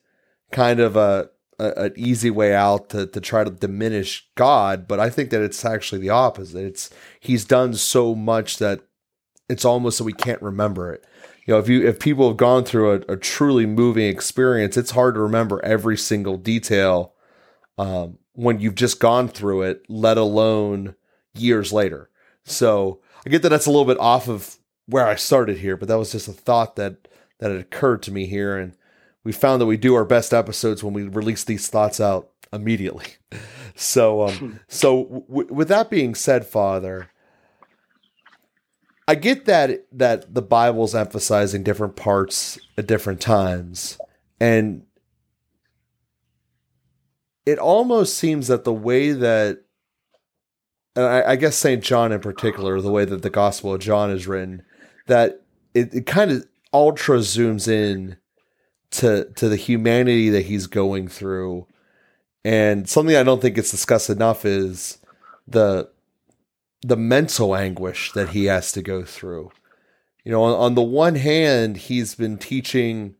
kind 0.50 0.80
of 0.80 0.96
a, 0.96 1.30
an 1.58 1.92
easy 1.96 2.30
way 2.30 2.54
out 2.54 2.90
to 2.90 3.06
to 3.06 3.20
try 3.20 3.42
to 3.44 3.50
diminish 3.50 4.28
God, 4.34 4.86
but 4.86 5.00
I 5.00 5.08
think 5.08 5.30
that 5.30 5.40
it's 5.40 5.64
actually 5.64 6.00
the 6.02 6.10
opposite. 6.10 6.64
It's 6.64 6.90
He's 7.20 7.46
done 7.46 7.72
so 7.74 8.14
much 8.14 8.58
that 8.58 8.82
it's 9.48 9.64
almost 9.64 9.98
so 9.98 10.04
we 10.04 10.12
can't 10.12 10.42
remember 10.42 10.92
it 10.92 11.04
you 11.48 11.54
know, 11.54 11.60
if 11.60 11.68
you 11.70 11.88
if 11.88 11.98
people 11.98 12.28
have 12.28 12.36
gone 12.36 12.62
through 12.62 12.92
a, 12.92 13.14
a 13.14 13.16
truly 13.16 13.64
moving 13.64 14.06
experience, 14.06 14.76
it's 14.76 14.90
hard 14.90 15.14
to 15.14 15.20
remember 15.20 15.64
every 15.64 15.96
single 15.96 16.36
detail 16.36 17.14
um, 17.78 18.18
when 18.34 18.60
you've 18.60 18.74
just 18.74 19.00
gone 19.00 19.28
through 19.28 19.62
it, 19.62 19.82
let 19.88 20.18
alone 20.18 20.94
years 21.34 21.72
later. 21.72 22.10
So 22.44 23.00
I 23.24 23.30
get 23.30 23.40
that 23.42 23.48
that's 23.48 23.64
a 23.64 23.70
little 23.70 23.86
bit 23.86 23.98
off 23.98 24.28
of 24.28 24.58
where 24.84 25.06
I 25.06 25.14
started 25.14 25.56
here, 25.56 25.78
but 25.78 25.88
that 25.88 25.96
was 25.98 26.12
just 26.12 26.28
a 26.28 26.32
thought 26.32 26.76
that 26.76 27.08
that 27.38 27.50
had 27.50 27.60
occurred 27.60 28.02
to 28.02 28.12
me 28.12 28.26
here, 28.26 28.58
and 28.58 28.74
we 29.24 29.32
found 29.32 29.62
that 29.62 29.66
we 29.66 29.78
do 29.78 29.94
our 29.94 30.04
best 30.04 30.34
episodes 30.34 30.84
when 30.84 30.92
we 30.92 31.04
release 31.04 31.44
these 31.44 31.68
thoughts 31.68 31.98
out 31.98 32.28
immediately. 32.52 33.06
So, 33.80 34.26
um, 34.26 34.58
so 34.66 35.24
w- 35.28 35.54
with 35.54 35.68
that 35.68 35.88
being 35.88 36.16
said, 36.16 36.44
Father, 36.44 37.12
I 39.08 39.14
get 39.14 39.46
that 39.46 39.86
that 39.92 40.34
the 40.34 40.42
Bible's 40.42 40.94
emphasizing 40.94 41.62
different 41.62 41.96
parts 41.96 42.58
at 42.76 42.86
different 42.86 43.22
times, 43.22 43.96
and 44.38 44.82
it 47.46 47.58
almost 47.58 48.18
seems 48.18 48.48
that 48.48 48.64
the 48.64 48.72
way 48.72 49.12
that, 49.12 49.62
and 50.94 51.06
I, 51.06 51.30
I 51.30 51.36
guess 51.36 51.56
Saint 51.56 51.82
John 51.82 52.12
in 52.12 52.20
particular, 52.20 52.82
the 52.82 52.92
way 52.92 53.06
that 53.06 53.22
the 53.22 53.30
Gospel 53.30 53.72
of 53.72 53.80
John 53.80 54.10
is 54.10 54.26
written, 54.26 54.62
that 55.06 55.40
it, 55.72 55.94
it 55.94 56.06
kind 56.06 56.30
of 56.30 56.44
ultra 56.74 57.20
zooms 57.20 57.66
in 57.66 58.18
to 58.90 59.24
to 59.36 59.48
the 59.48 59.56
humanity 59.56 60.28
that 60.28 60.44
he's 60.44 60.66
going 60.66 61.08
through, 61.08 61.66
and 62.44 62.86
something 62.86 63.16
I 63.16 63.22
don't 63.22 63.40
think 63.40 63.56
gets 63.56 63.70
discussed 63.70 64.10
enough 64.10 64.44
is 64.44 64.98
the 65.46 65.90
the 66.82 66.96
mental 66.96 67.56
anguish 67.56 68.12
that 68.12 68.30
he 68.30 68.46
has 68.46 68.72
to 68.72 68.82
go 68.82 69.04
through. 69.04 69.50
You 70.24 70.32
know, 70.32 70.42
on, 70.42 70.54
on, 70.54 70.74
the 70.74 70.82
one 70.82 71.14
hand, 71.14 71.76
he's 71.76 72.14
been 72.14 72.38
teaching 72.38 73.14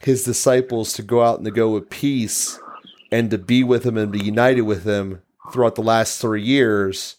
his 0.00 0.24
disciples 0.24 0.92
to 0.94 1.02
go 1.02 1.22
out 1.22 1.36
and 1.36 1.44
to 1.44 1.50
go 1.50 1.70
with 1.70 1.90
peace 1.90 2.58
and 3.12 3.30
to 3.30 3.38
be 3.38 3.62
with 3.62 3.84
him 3.84 3.96
and 3.96 4.10
be 4.10 4.22
united 4.22 4.62
with 4.62 4.84
him 4.84 5.22
throughout 5.52 5.74
the 5.74 5.82
last 5.82 6.20
three 6.20 6.42
years. 6.42 7.16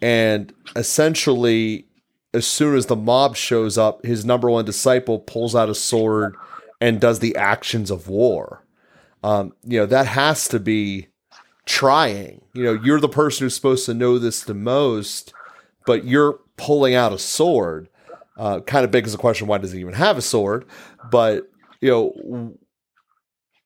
And 0.00 0.52
essentially, 0.74 1.86
as 2.32 2.46
soon 2.46 2.76
as 2.76 2.86
the 2.86 2.96
mob 2.96 3.36
shows 3.36 3.76
up, 3.76 4.04
his 4.04 4.24
number 4.24 4.50
one 4.50 4.64
disciple 4.64 5.18
pulls 5.18 5.54
out 5.54 5.68
a 5.68 5.74
sword 5.74 6.36
and 6.80 7.00
does 7.00 7.18
the 7.18 7.36
actions 7.36 7.90
of 7.90 8.08
war. 8.08 8.64
Um, 9.22 9.54
you 9.64 9.78
know, 9.78 9.86
that 9.86 10.06
has 10.06 10.48
to 10.48 10.60
be 10.60 11.08
trying. 11.66 12.40
You 12.54 12.64
know, 12.64 12.72
you're 12.72 13.00
the 13.00 13.08
person 13.08 13.44
who's 13.44 13.54
supposed 13.54 13.84
to 13.86 13.94
know 13.94 14.18
this 14.18 14.42
the 14.42 14.54
most, 14.54 15.34
but 15.84 16.04
you're 16.04 16.40
pulling 16.56 16.94
out 16.94 17.12
a 17.12 17.18
sword. 17.18 17.88
Uh, 18.38 18.60
kind 18.60 18.84
of 18.84 18.90
begs 18.90 19.12
the 19.12 19.18
question: 19.18 19.46
Why 19.46 19.58
does 19.58 19.72
he 19.72 19.80
even 19.80 19.94
have 19.94 20.16
a 20.16 20.22
sword? 20.22 20.64
But 21.10 21.50
you 21.80 21.90
know, 21.90 22.56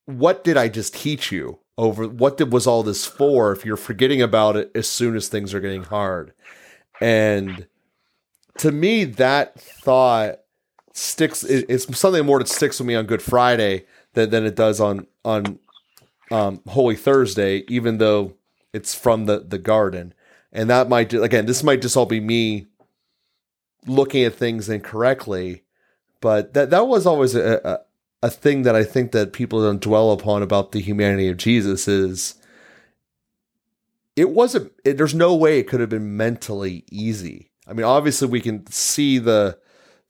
what 0.06 0.44
did 0.44 0.56
I 0.56 0.68
just 0.68 0.94
teach 0.94 1.30
you? 1.30 1.58
Over 1.78 2.08
what 2.08 2.36
did 2.36 2.52
was 2.52 2.66
all 2.66 2.82
this 2.82 3.06
for? 3.06 3.52
If 3.52 3.64
you're 3.64 3.76
forgetting 3.76 4.20
about 4.20 4.56
it 4.56 4.70
as 4.74 4.88
soon 4.88 5.16
as 5.16 5.28
things 5.28 5.54
are 5.54 5.60
getting 5.60 5.84
hard, 5.84 6.34
and 7.00 7.66
to 8.58 8.70
me, 8.70 9.04
that 9.04 9.58
thought 9.58 10.40
sticks. 10.92 11.42
It's 11.44 11.98
something 11.98 12.26
more 12.26 12.38
that 12.38 12.48
sticks 12.48 12.78
with 12.78 12.86
me 12.86 12.94
on 12.94 13.06
Good 13.06 13.22
Friday 13.22 13.86
than, 14.12 14.30
than 14.30 14.44
it 14.44 14.54
does 14.54 14.80
on 14.80 15.06
on 15.24 15.58
um, 16.30 16.60
Holy 16.68 16.96
Thursday, 16.96 17.64
even 17.68 17.98
though 17.98 18.34
it's 18.72 18.94
from 18.94 19.26
the 19.26 19.40
the 19.40 19.58
garden, 19.58 20.14
and 20.52 20.70
that 20.70 20.88
might 20.88 21.12
again 21.12 21.46
this 21.46 21.62
might 21.62 21.82
just 21.82 21.96
all 21.96 22.06
be 22.06 22.20
me 22.20 22.66
looking 23.86 24.24
at 24.24 24.34
things 24.34 24.68
incorrectly, 24.68 25.64
but 26.20 26.54
that 26.54 26.70
that 26.70 26.86
was 26.86 27.06
always 27.06 27.34
a, 27.34 27.60
a 27.64 27.80
a 28.22 28.30
thing 28.30 28.62
that 28.62 28.76
I 28.76 28.84
think 28.84 29.12
that 29.12 29.32
people 29.32 29.62
don't 29.62 29.80
dwell 29.80 30.12
upon 30.12 30.42
about 30.42 30.72
the 30.72 30.80
humanity 30.80 31.28
of 31.28 31.38
Jesus 31.38 31.88
is 31.88 32.34
it 34.16 34.30
wasn't 34.30 34.72
it, 34.84 34.98
there's 34.98 35.14
no 35.14 35.34
way 35.34 35.58
it 35.58 35.68
could 35.68 35.80
have 35.80 35.88
been 35.88 36.16
mentally 36.16 36.84
easy. 36.90 37.50
I 37.66 37.72
mean, 37.72 37.84
obviously 37.86 38.28
we 38.28 38.40
can 38.40 38.66
see 38.66 39.18
the 39.18 39.58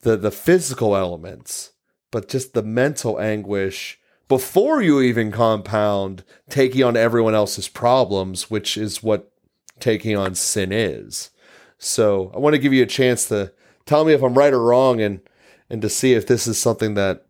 the 0.00 0.16
the 0.16 0.30
physical 0.32 0.96
elements, 0.96 1.72
but 2.10 2.28
just 2.28 2.54
the 2.54 2.62
mental 2.62 3.20
anguish 3.20 3.99
before 4.30 4.80
you 4.80 5.00
even 5.00 5.32
compound 5.32 6.22
taking 6.48 6.84
on 6.84 6.96
everyone 6.96 7.34
else's 7.34 7.66
problems, 7.66 8.48
which 8.48 8.76
is 8.76 9.02
what 9.02 9.32
taking 9.80 10.16
on 10.16 10.36
sin 10.36 10.70
is. 10.70 11.30
So 11.78 12.30
I 12.32 12.38
want 12.38 12.54
to 12.54 12.60
give 12.60 12.72
you 12.72 12.84
a 12.84 12.86
chance 12.86 13.26
to 13.26 13.52
tell 13.86 14.04
me 14.04 14.12
if 14.12 14.22
I'm 14.22 14.34
right 14.34 14.52
or 14.52 14.62
wrong 14.62 15.00
and 15.00 15.20
and 15.68 15.82
to 15.82 15.88
see 15.88 16.14
if 16.14 16.28
this 16.28 16.46
is 16.46 16.60
something 16.60 16.94
that 16.94 17.26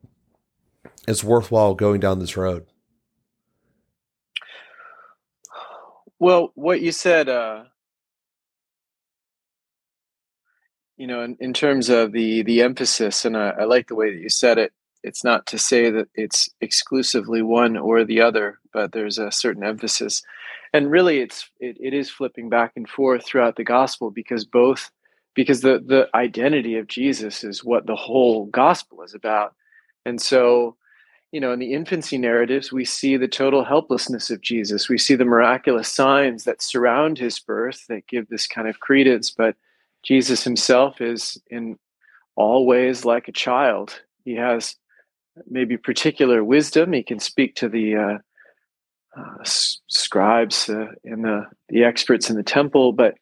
is 1.09 1.25
worthwhile 1.25 1.75
going 1.75 2.00
down 2.00 2.19
this 2.19 2.37
road. 2.37 2.66
Well, 6.19 6.52
what 6.54 6.83
you 6.83 6.92
said, 6.92 7.30
uh, 7.30 7.64
you 10.99 11.07
know, 11.07 11.23
in, 11.23 11.38
in 11.40 11.54
terms 11.54 11.88
of 11.88 12.12
the 12.12 12.42
the 12.42 12.61
emphasis, 12.61 13.25
and 13.25 13.38
I, 13.38 13.50
I 13.61 13.64
like 13.64 13.88
the 13.88 13.95
way 13.95 14.12
that 14.12 14.21
you 14.21 14.28
said 14.28 14.59
it 14.59 14.75
it's 15.02 15.25
not 15.25 15.47
to 15.47 15.59
say 15.59 15.90
that 15.90 16.09
it's 16.14 16.49
exclusively 16.61 17.42
one 17.42 17.76
or 17.76 18.04
the 18.04 18.21
other, 18.21 18.59
but 18.73 18.92
there's 18.92 19.19
a 19.19 19.33
certain 19.33 19.64
emphasis. 19.64 20.23
And 20.73 20.90
really 20.90 21.21
it's 21.21 21.49
it, 21.59 21.76
it 21.80 21.95
is 21.95 22.11
flipping 22.11 22.49
back 22.49 22.73
and 22.76 22.88
forth 22.88 23.25
throughout 23.25 23.57
the 23.57 23.64
gospel 23.64 24.11
because 24.11 24.45
both 24.45 24.90
because 25.35 25.62
the 25.62 25.83
the 25.85 26.09
identity 26.14 26.76
of 26.76 26.87
Jesus 26.87 27.45
is 27.45 27.64
what 27.64 27.87
the 27.87 27.97
whole 27.97 28.47
gospel 28.47 29.02
is 29.02 29.14
about. 29.14 29.54
And 30.04 30.21
so, 30.21 30.76
you 31.33 31.40
know, 31.40 31.52
in 31.52 31.59
the 31.59 31.73
infancy 31.73 32.19
narratives, 32.19 32.73
we 32.73 32.85
see 32.85 33.16
the 33.16 33.28
total 33.28 33.64
helplessness 33.64 34.30
of 34.30 34.40
Jesus. 34.40 34.88
We 34.88 34.99
see 34.99 35.14
the 35.14 35.25
miraculous 35.25 35.88
signs 35.88 36.45
that 36.45 36.62
surround 36.62 37.19
his 37.19 37.38
birth 37.38 37.87
that 37.88 38.07
give 38.07 38.28
this 38.28 38.47
kind 38.47 38.69
of 38.69 38.80
credence, 38.80 39.30
but 39.30 39.57
Jesus 40.02 40.45
himself 40.45 41.00
is 41.00 41.40
in 41.50 41.78
all 42.37 42.66
ways 42.66 43.04
like 43.04 43.28
a 43.28 43.33
child. 43.33 44.00
He 44.25 44.35
has 44.35 44.76
maybe 45.49 45.76
particular 45.76 46.42
wisdom. 46.44 46.92
He 46.92 47.02
can 47.02 47.18
speak 47.18 47.54
to 47.56 47.68
the 47.68 47.96
uh, 47.96 48.18
uh, 49.18 49.44
scribes 49.88 50.68
uh, 50.68 50.88
and 51.04 51.25
the, 51.25 51.46
the 51.68 51.84
experts 51.84 52.30
in 52.30 52.37
the 52.37 52.42
temple, 52.42 52.92
but 52.92 53.14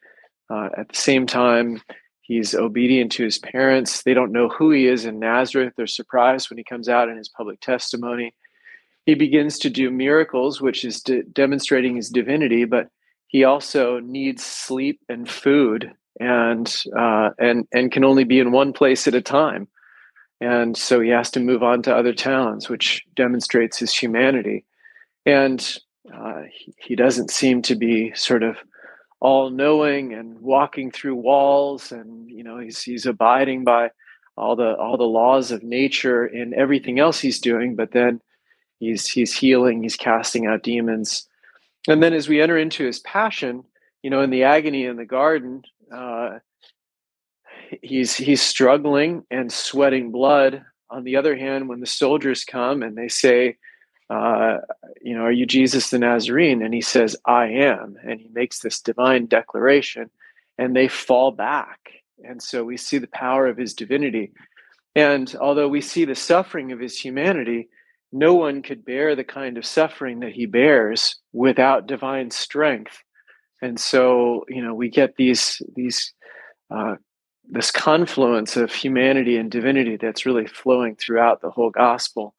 uh, 0.49 0.69
at 0.77 0.89
the 0.89 0.95
same 0.95 1.27
time, 1.27 1.81
he's 2.21 2.55
obedient 2.55 3.11
to 3.13 3.23
his 3.23 3.37
parents. 3.37 4.03
They 4.03 4.13
don't 4.13 4.31
know 4.31 4.49
who 4.49 4.71
he 4.71 4.87
is 4.87 5.05
in 5.05 5.19
Nazareth. 5.19 5.73
They're 5.75 5.87
surprised 5.87 6.49
when 6.49 6.57
he 6.57 6.63
comes 6.63 6.89
out 6.89 7.09
in 7.09 7.17
his 7.17 7.29
public 7.29 7.59
testimony. 7.59 8.33
He 9.05 9.15
begins 9.15 9.57
to 9.59 9.69
do 9.69 9.89
miracles, 9.89 10.61
which 10.61 10.85
is 10.85 11.01
de- 11.01 11.23
demonstrating 11.23 11.95
his 11.95 12.09
divinity, 12.09 12.65
but 12.65 12.89
he 13.27 13.43
also 13.43 13.99
needs 13.99 14.43
sleep 14.43 14.99
and 15.07 15.29
food 15.29 15.91
and 16.19 16.83
uh, 16.97 17.29
and 17.39 17.67
and 17.71 17.91
can 17.91 18.03
only 18.03 18.23
be 18.23 18.39
in 18.39 18.51
one 18.51 18.73
place 18.73 19.07
at 19.07 19.15
a 19.15 19.21
time 19.21 19.67
and 20.41 20.77
so 20.77 21.01
he 21.01 21.09
has 21.09 21.29
to 21.31 21.39
move 21.39 21.63
on 21.63 21.81
to 21.83 21.95
other 21.95 22.13
towns, 22.13 22.69
which 22.69 23.05
demonstrates 23.15 23.77
his 23.77 23.93
humanity. 23.93 24.65
And 25.25 25.77
uh, 26.13 26.43
he, 26.77 26.95
doesn't 26.95 27.29
seem 27.29 27.61
to 27.63 27.75
be 27.75 28.13
sort 28.15 28.41
of 28.41 28.57
all 29.19 29.49
knowing 29.49 30.13
and 30.13 30.39
walking 30.39 30.91
through 30.91 31.15
walls 31.15 31.91
and 31.91 32.29
you 32.29 32.41
know 32.41 32.57
he's 32.57 32.81
he's 32.81 33.05
abiding 33.05 33.65
by 33.65 33.91
all 34.37 34.55
the 34.55 34.75
all 34.77 34.97
the 34.97 35.03
laws 35.03 35.51
of 35.51 35.61
nature 35.61 36.25
in 36.25 36.53
everything 36.53 36.99
else 36.99 37.19
he's 37.19 37.39
doing 37.39 37.75
but 37.75 37.91
then 37.91 38.21
he's 38.79 39.07
he's 39.07 39.35
healing 39.35 39.83
he's 39.83 39.97
casting 39.97 40.47
out 40.47 40.63
demons 40.63 41.27
and 41.87 42.01
then 42.01 42.13
as 42.13 42.29
we 42.29 42.41
enter 42.41 42.57
into 42.57 42.85
his 42.85 42.99
passion 42.99 43.63
you 44.03 44.09
know 44.09 44.21
in 44.21 44.29
the 44.29 44.43
agony 44.43 44.85
in 44.85 44.95
the 44.95 45.05
garden 45.05 45.63
uh, 45.93 46.39
he's 47.81 48.15
he's 48.15 48.41
struggling 48.41 49.23
and 49.29 49.51
sweating 49.51 50.11
blood. 50.11 50.63
On 50.89 51.03
the 51.03 51.17
other 51.17 51.35
hand, 51.35 51.69
when 51.69 51.79
the 51.79 51.85
soldiers 51.85 52.43
come 52.43 52.81
and 52.81 52.97
they 52.97 53.09
say, 53.09 53.57
uh, 54.09 54.57
you 55.01 55.15
know, 55.15 55.21
are 55.21 55.31
you 55.31 55.45
Jesus 55.45 55.89
the 55.89 55.99
Nazarene? 55.99 56.63
And 56.63 56.73
he 56.73 56.81
says, 56.81 57.15
I 57.25 57.45
am. 57.45 57.95
And 58.03 58.19
he 58.19 58.29
makes 58.29 58.59
this 58.59 58.81
divine 58.81 59.27
declaration, 59.27 60.09
and 60.57 60.75
they 60.75 60.87
fall 60.87 61.31
back. 61.31 61.91
And 62.23 62.41
so 62.41 62.63
we 62.63 62.75
see 62.75 62.97
the 62.97 63.07
power 63.07 63.47
of 63.47 63.57
his 63.57 63.73
divinity. 63.73 64.31
And 64.95 65.33
although 65.39 65.67
we 65.69 65.81
see 65.81 66.05
the 66.05 66.15
suffering 66.15 66.71
of 66.71 66.79
his 66.79 66.99
humanity, 66.99 67.69
no 68.11 68.33
one 68.33 68.63
could 68.63 68.83
bear 68.83 69.15
the 69.15 69.23
kind 69.23 69.57
of 69.57 69.65
suffering 69.65 70.21
that 70.21 70.31
he 70.31 70.47
bears 70.47 71.15
without 71.31 71.87
divine 71.87 72.31
strength. 72.31 73.03
And 73.61 73.79
so, 73.79 74.45
you 74.49 74.63
know, 74.63 74.73
we 74.73 74.89
get 74.89 75.15
these 75.15 75.61
these 75.75 76.13
uh, 76.71 76.95
this 77.49 77.71
confluence 77.71 78.55
of 78.55 78.71
humanity 78.71 79.37
and 79.37 79.49
divinity 79.49 79.97
that's 79.97 80.25
really 80.25 80.47
flowing 80.47 80.95
throughout 80.95 81.41
the 81.41 81.49
whole 81.49 81.71
gospel. 81.71 82.35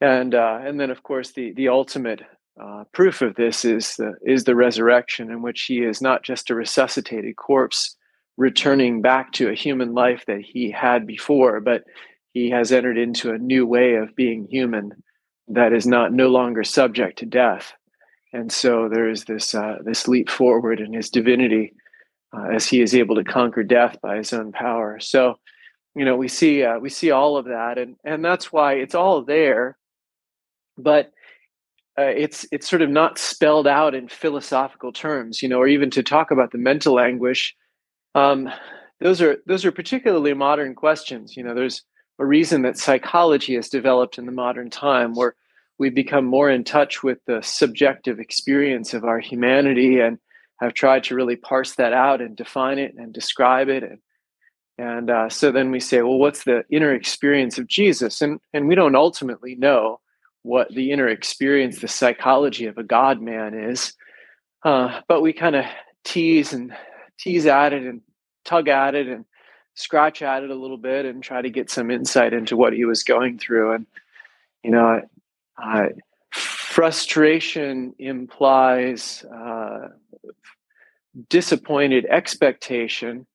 And 0.00 0.34
uh, 0.34 0.60
and 0.62 0.78
then, 0.78 0.90
of 0.90 1.02
course, 1.02 1.32
the 1.32 1.52
the 1.52 1.68
ultimate 1.68 2.22
uh, 2.60 2.84
proof 2.92 3.22
of 3.22 3.36
this 3.36 3.64
is 3.64 3.96
the 3.96 4.14
is 4.22 4.44
the 4.44 4.56
resurrection, 4.56 5.30
in 5.30 5.40
which 5.42 5.62
he 5.62 5.78
is 5.78 6.02
not 6.02 6.22
just 6.22 6.50
a 6.50 6.54
resuscitated 6.54 7.36
corpse 7.36 7.96
returning 8.36 9.00
back 9.00 9.32
to 9.32 9.48
a 9.48 9.54
human 9.54 9.94
life 9.94 10.24
that 10.26 10.40
he 10.40 10.70
had 10.70 11.06
before, 11.06 11.60
but 11.60 11.84
he 12.32 12.50
has 12.50 12.72
entered 12.72 12.98
into 12.98 13.32
a 13.32 13.38
new 13.38 13.64
way 13.64 13.94
of 13.94 14.16
being 14.16 14.46
human 14.50 14.90
that 15.46 15.72
is 15.72 15.86
not 15.86 16.12
no 16.12 16.28
longer 16.28 16.64
subject 16.64 17.18
to 17.18 17.26
death. 17.26 17.72
And 18.32 18.50
so 18.50 18.88
there 18.88 19.08
is 19.08 19.24
this 19.24 19.54
uh, 19.54 19.78
this 19.84 20.08
leap 20.08 20.28
forward 20.28 20.80
in 20.80 20.92
his 20.92 21.10
divinity 21.10 21.72
uh, 22.34 22.48
as 22.54 22.66
he 22.66 22.80
is 22.80 22.94
able 22.94 23.14
to 23.16 23.24
conquer 23.24 23.62
death 23.62 23.98
by 24.02 24.16
his 24.16 24.32
own 24.32 24.52
power. 24.52 24.98
So, 25.00 25.38
you 25.94 26.04
know, 26.04 26.16
we 26.16 26.28
see 26.28 26.64
uh, 26.64 26.78
we 26.78 26.90
see 26.90 27.10
all 27.10 27.36
of 27.36 27.46
that, 27.46 27.78
and 27.78 27.96
and 28.04 28.24
that's 28.24 28.52
why 28.52 28.74
it's 28.74 28.94
all 28.94 29.22
there, 29.22 29.76
but 30.76 31.12
uh, 31.98 32.02
it's 32.02 32.46
it's 32.50 32.68
sort 32.68 32.82
of 32.82 32.90
not 32.90 33.18
spelled 33.18 33.66
out 33.66 33.94
in 33.94 34.08
philosophical 34.08 34.92
terms, 34.92 35.42
you 35.42 35.48
know, 35.48 35.58
or 35.58 35.68
even 35.68 35.90
to 35.90 36.02
talk 36.02 36.30
about 36.30 36.50
the 36.50 36.58
mental 36.58 36.98
anguish. 36.98 37.54
Um, 38.14 38.50
those 39.00 39.20
are 39.22 39.36
those 39.46 39.64
are 39.64 39.72
particularly 39.72 40.34
modern 40.34 40.74
questions. 40.74 41.36
You 41.36 41.44
know, 41.44 41.54
there's 41.54 41.82
a 42.18 42.26
reason 42.26 42.62
that 42.62 42.78
psychology 42.78 43.54
has 43.54 43.68
developed 43.68 44.18
in 44.18 44.26
the 44.26 44.32
modern 44.32 44.70
time, 44.70 45.14
where 45.14 45.34
we've 45.78 45.94
become 45.94 46.24
more 46.24 46.50
in 46.50 46.64
touch 46.64 47.02
with 47.02 47.18
the 47.26 47.40
subjective 47.42 48.18
experience 48.18 48.94
of 48.94 49.04
our 49.04 49.20
humanity 49.20 50.00
and 50.00 50.18
have 50.60 50.74
tried 50.74 51.04
to 51.04 51.14
really 51.14 51.36
parse 51.36 51.74
that 51.74 51.92
out 51.92 52.20
and 52.20 52.36
define 52.36 52.78
it 52.78 52.94
and 52.96 53.12
describe 53.12 53.68
it. 53.68 53.82
And 53.82 53.98
and 54.76 55.08
uh, 55.10 55.28
so 55.28 55.52
then 55.52 55.70
we 55.70 55.78
say 55.80 56.02
well 56.02 56.18
what's 56.18 56.44
the 56.44 56.64
inner 56.70 56.92
experience 56.92 57.58
of 57.58 57.66
jesus? 57.66 58.20
And 58.20 58.40
and 58.52 58.68
we 58.68 58.74
don't 58.74 58.96
ultimately 58.96 59.54
know 59.54 60.00
what 60.42 60.68
the 60.74 60.90
inner 60.90 61.08
experience 61.08 61.80
the 61.80 61.88
psychology 61.88 62.66
of 62.66 62.78
a 62.78 62.82
god 62.82 63.20
man 63.20 63.54
is. 63.54 63.94
Uh, 64.62 65.00
but 65.08 65.20
we 65.20 65.32
kind 65.32 65.56
of 65.56 65.64
tease 66.04 66.52
and 66.52 66.74
tease 67.18 67.46
at 67.46 67.72
it 67.72 67.82
and 67.82 68.00
tug 68.44 68.68
at 68.68 68.94
it 68.94 69.08
and 69.08 69.24
scratch 69.74 70.22
at 70.22 70.42
it 70.42 70.50
a 70.50 70.54
little 70.54 70.76
bit 70.76 71.04
and 71.04 71.22
try 71.22 71.42
to 71.42 71.50
get 71.50 71.70
some 71.70 71.90
insight 71.90 72.32
into 72.32 72.56
what 72.56 72.72
he 72.72 72.84
was 72.84 73.02
going 73.02 73.38
through. 73.38 73.72
And 73.72 73.86
you 74.62 74.70
know 74.70 75.02
frustration 76.74 77.94
implies 78.00 79.24
uh, 79.32 79.88
disappointed 81.28 82.06
expectation. 82.06 83.26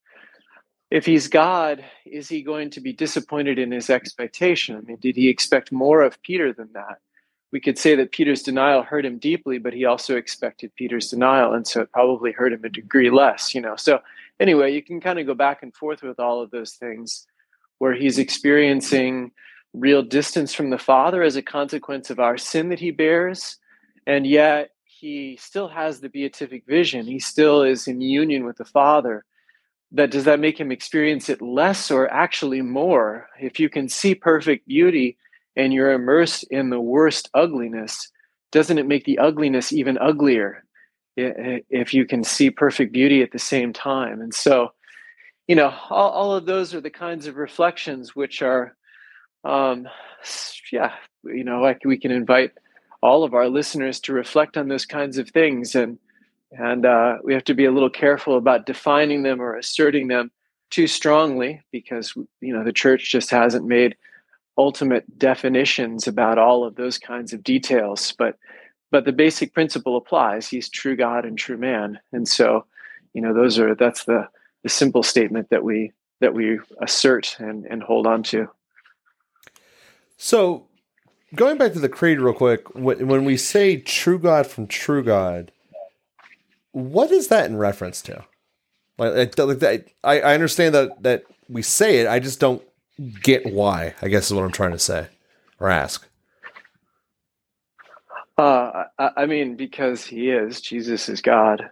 If 0.92 1.06
he's 1.06 1.28
God, 1.28 1.86
is 2.06 2.28
he 2.28 2.42
going 2.42 2.72
to 2.72 2.82
be 2.82 2.94
disappointed 2.94 3.60
in 3.60 3.72
his 3.72 3.90
expectation? 3.90 4.76
I 4.76 4.82
mean, 4.82 4.98
did 5.00 5.16
he 5.16 5.30
expect 5.30 5.72
more 5.72 6.02
of 6.02 6.22
Peter 6.24 6.52
than 6.52 6.70
that? 6.74 6.98
We 7.52 7.60
could 7.60 7.78
say 7.78 7.96
that 7.96 8.12
Peter's 8.12 8.44
denial 8.44 8.84
hurt 8.84 9.06
him 9.06 9.18
deeply, 9.18 9.58
but 9.58 9.74
he 9.74 9.86
also 9.86 10.16
expected 10.16 10.76
Peter's 10.76 11.10
denial, 11.10 11.54
and 11.54 11.68
so 11.68 11.82
it 11.82 11.92
probably 11.92 12.32
hurt 12.32 12.54
him 12.54 12.64
a 12.64 12.70
degree 12.70 13.10
less, 13.10 13.56
you 13.56 13.62
know. 13.62 13.76
So 13.76 14.02
anyway, 14.40 14.74
you 14.74 14.84
can 14.84 15.02
kind 15.02 15.20
of 15.20 15.26
go 15.26 15.34
back 15.34 15.64
and 15.64 15.74
forth 15.74 16.04
with 16.04 16.20
all 16.20 16.42
of 16.42 16.52
those 16.52 16.74
things 16.74 17.26
where 17.80 17.94
he's 17.94 18.20
experiencing 18.20 19.32
real 19.74 20.02
distance 20.02 20.54
from 20.54 20.70
the 20.70 20.78
Father 20.78 21.24
as 21.24 21.36
a 21.36 21.42
consequence 21.42 22.10
of 22.10 22.20
our 22.20 22.38
sin 22.38 22.70
that 22.70 22.80
he 22.80 22.92
bears, 22.92 23.58
and 24.06 24.28
yet 24.28 24.72
he 25.00 25.38
still 25.42 25.68
has 25.70 26.00
the 26.00 26.10
beatific 26.10 26.66
vision. 26.66 27.06
He 27.06 27.20
still 27.20 27.64
is 27.64 27.88
in 27.88 28.02
union 28.02 28.46
with 28.46 28.58
the 28.58 28.66
Father. 28.66 29.26
That 29.92 30.12
does 30.12 30.26
that 30.26 30.40
make 30.40 30.60
him 30.60 30.72
experience 30.72 31.30
it 31.30 31.42
less 31.42 31.90
or 31.90 32.12
actually 32.12 32.62
more? 32.62 33.28
If 33.40 33.60
you 33.60 33.70
can 33.70 33.90
see 33.90 34.14
perfect 34.14 34.68
beauty 34.68 35.18
and 35.56 35.74
you're 35.74 35.94
immersed 35.94 36.44
in 36.52 36.70
the 36.70 36.82
worst 36.82 37.30
ugliness, 37.34 38.12
doesn't 38.52 38.78
it 38.78 38.88
make 38.88 39.06
the 39.06 39.18
ugliness 39.20 39.72
even 39.72 39.98
uglier 39.98 40.64
if 41.16 41.94
you 41.94 42.06
can 42.06 42.24
see 42.24 42.50
perfect 42.50 42.94
beauty 42.94 43.22
at 43.22 43.32
the 43.32 43.40
same 43.40 43.74
time? 43.74 44.22
And 44.22 44.34
so, 44.34 44.74
you 45.48 45.56
know, 45.56 45.74
all, 45.90 46.10
all 46.12 46.36
of 46.36 46.46
those 46.46 46.76
are 46.76 46.82
the 46.82 46.90
kinds 46.90 47.26
of 47.26 47.36
reflections 47.38 48.16
which 48.16 48.42
are 48.42 48.76
um, 49.44 49.88
yeah, 50.72 50.94
you 51.24 51.44
know, 51.44 51.62
like 51.62 51.80
we 51.86 51.98
can 51.98 52.12
invite 52.12 52.52
all 53.02 53.24
of 53.24 53.34
our 53.34 53.48
listeners 53.48 54.00
to 54.02 54.14
reflect 54.14 54.58
on 54.58 54.68
those 54.68 54.86
kinds 54.86 55.18
of 55.18 55.30
things, 55.30 55.76
and 55.76 55.98
and 56.52 56.86
uh, 56.86 57.18
we 57.24 57.34
have 57.34 57.44
to 57.46 57.54
be 57.54 57.66
a 57.66 57.72
little 57.72 57.90
careful 57.90 58.38
about 58.38 58.66
defining 58.66 59.24
them 59.24 59.42
or 59.42 59.56
asserting 59.56 60.08
them 60.08 60.32
too 60.70 60.88
strongly 60.88 61.62
because 61.72 62.14
you 62.42 62.54
know 62.54 62.64
the 62.64 62.74
church 62.74 63.12
just 63.12 63.30
hasn't 63.30 63.66
made 63.66 63.96
ultimate 64.58 65.18
definitions 65.18 66.08
about 66.08 66.38
all 66.38 66.66
of 66.66 66.76
those 66.76 66.98
kinds 66.98 67.34
of 67.34 67.44
details, 67.44 68.14
but 68.18 68.38
but 68.92 69.06
the 69.06 69.12
basic 69.12 69.54
principle 69.54 69.96
applies. 69.96 70.48
He's 70.48 70.70
true 70.70 70.96
God 70.96 71.26
and 71.26 71.38
true 71.38 71.58
man, 71.58 72.00
and 72.12 72.28
so 72.28 72.66
you 73.14 73.22
know 73.22 73.34
those 73.34 73.60
are 73.60 73.76
that's 73.76 74.06
the 74.06 74.28
the 74.64 74.70
simple 74.70 75.04
statement 75.04 75.50
that 75.50 75.64
we 75.64 75.92
that 76.20 76.34
we 76.34 76.60
assert 76.82 77.38
and 77.40 77.66
and 77.66 77.82
hold 77.82 78.06
on 78.06 78.24
to. 78.24 78.50
So, 80.18 80.68
going 81.36 81.58
back 81.58 81.74
to 81.74 81.80
the 81.80 81.90
creed 81.90 82.20
real 82.20 82.34
quick, 82.34 82.74
when 82.76 83.26
we 83.26 83.38
say 83.38 83.78
true 83.78 84.20
God 84.20 84.48
from 84.48 84.68
true 84.68 85.04
God, 85.04 85.52
what 86.72 87.12
is 87.12 87.28
that 87.28 87.50
in 87.50 87.58
reference 87.58 88.02
to? 88.04 88.26
Like, 88.98 89.38
like 89.38 89.60
that, 89.60 89.88
I, 90.04 90.20
I 90.22 90.34
understand 90.34 90.76
that 90.76 91.04
that 91.04 91.24
we 91.48 91.62
say 91.62 92.00
it, 92.00 92.08
I 92.08 92.20
just 92.20 92.40
don't 92.40 92.62
get 93.22 93.46
why. 93.46 93.96
I 94.02 94.10
guess 94.10 94.28
is 94.28 94.34
what 94.34 94.44
I'm 94.44 94.52
trying 94.52 94.72
to 94.72 94.80
say 94.80 95.08
or 95.60 95.70
ask. 95.70 96.06
Uh, 98.38 98.86
I 98.98 99.26
mean, 99.26 99.56
because 99.56 100.06
he 100.06 100.30
is 100.30 100.62
Jesus 100.62 101.10
is 101.10 101.22
God, 101.22 101.70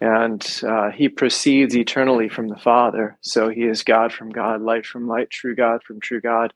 and 0.00 0.60
uh, 0.66 0.90
he 0.90 1.08
proceeds 1.08 1.76
eternally 1.76 2.28
from 2.28 2.48
the 2.48 2.56
Father. 2.56 3.16
So 3.20 3.48
he 3.48 3.62
is 3.62 3.82
God 3.82 4.12
from 4.12 4.30
God, 4.30 4.62
light 4.62 4.86
from 4.86 5.08
light, 5.08 5.30
true 5.30 5.54
God 5.54 5.82
from 5.82 6.00
true 6.00 6.20
God 6.20 6.52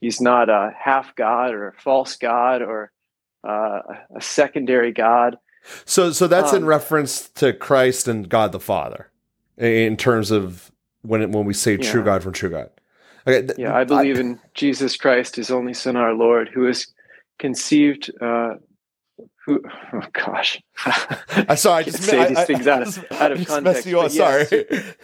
he's 0.00 0.20
not 0.20 0.48
a 0.48 0.72
half 0.78 1.14
god 1.14 1.54
or 1.54 1.68
a 1.68 1.72
false 1.72 2.16
god 2.16 2.62
or 2.62 2.90
uh, 3.46 3.80
a 4.16 4.20
secondary 4.20 4.92
god. 4.92 5.36
So, 5.84 6.12
so 6.12 6.26
that's 6.26 6.52
um, 6.52 6.58
in 6.58 6.64
reference 6.66 7.28
to 7.30 7.52
Christ 7.52 8.08
and 8.08 8.28
God 8.28 8.52
the 8.52 8.60
Father, 8.60 9.10
in 9.56 9.96
terms 9.96 10.30
of 10.30 10.70
when 11.02 11.22
it, 11.22 11.30
when 11.30 11.44
we 11.44 11.54
say 11.54 11.72
yeah. 11.72 11.90
true 11.90 12.04
God 12.04 12.22
from 12.22 12.32
true 12.32 12.50
God. 12.50 12.70
Okay, 13.26 13.46
th- 13.46 13.58
yeah, 13.58 13.74
I 13.74 13.84
believe 13.84 14.18
I, 14.18 14.20
in 14.20 14.40
Jesus 14.52 14.96
Christ, 14.96 15.36
His 15.36 15.50
only 15.50 15.72
Son, 15.72 15.96
our 15.96 16.12
Lord, 16.12 16.50
who 16.52 16.68
is 16.68 16.86
conceived. 17.38 18.10
Uh, 18.20 18.54
who? 19.46 19.62
Oh 19.92 20.02
gosh, 20.12 20.60
I 21.48 21.54
saw. 21.54 21.76
I 21.76 21.82
just 21.82 22.02
say 22.02 22.18
I, 22.18 22.28
these 22.28 22.38
I, 22.38 22.44
things 22.44 22.66
out 22.66 22.82
of 22.82 23.04
out 23.12 23.32
of 23.32 23.46
context. 23.46 23.86
You 23.86 24.08
Sorry. 24.10 24.46
Yes, 24.50 24.94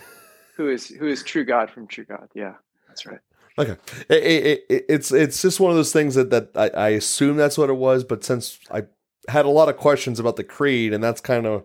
who 0.57 0.69
is 0.69 0.89
who 0.89 1.07
is 1.07 1.23
true 1.23 1.45
God 1.45 1.71
from 1.71 1.87
true 1.87 2.05
God? 2.05 2.29
Yeah, 2.35 2.55
that's 2.89 3.07
right. 3.07 3.21
Okay, 3.61 3.77
it, 4.09 4.23
it, 4.25 4.65
it, 4.71 4.85
it's 4.89 5.13
it's 5.13 5.43
just 5.43 5.61
one 5.61 5.71
of 5.71 5.77
those 5.77 5.93
things 5.93 6.15
that 6.15 6.31
that 6.31 6.51
I, 6.55 6.69
I, 6.69 6.89
assume 6.91 7.37
that's 7.37 7.59
what 7.59 7.69
it 7.69 7.75
was, 7.75 8.05
but 8.05 8.25
since 8.25 8.59
I 8.71 8.85
had 9.29 9.45
a 9.45 9.51
lot 9.51 9.69
of 9.69 9.77
questions 9.77 10.19
about 10.19 10.37
the 10.37 10.45
creed, 10.45 10.95
and 10.95 11.05
that's 11.05 11.21
kind 11.21 11.47
of 11.47 11.65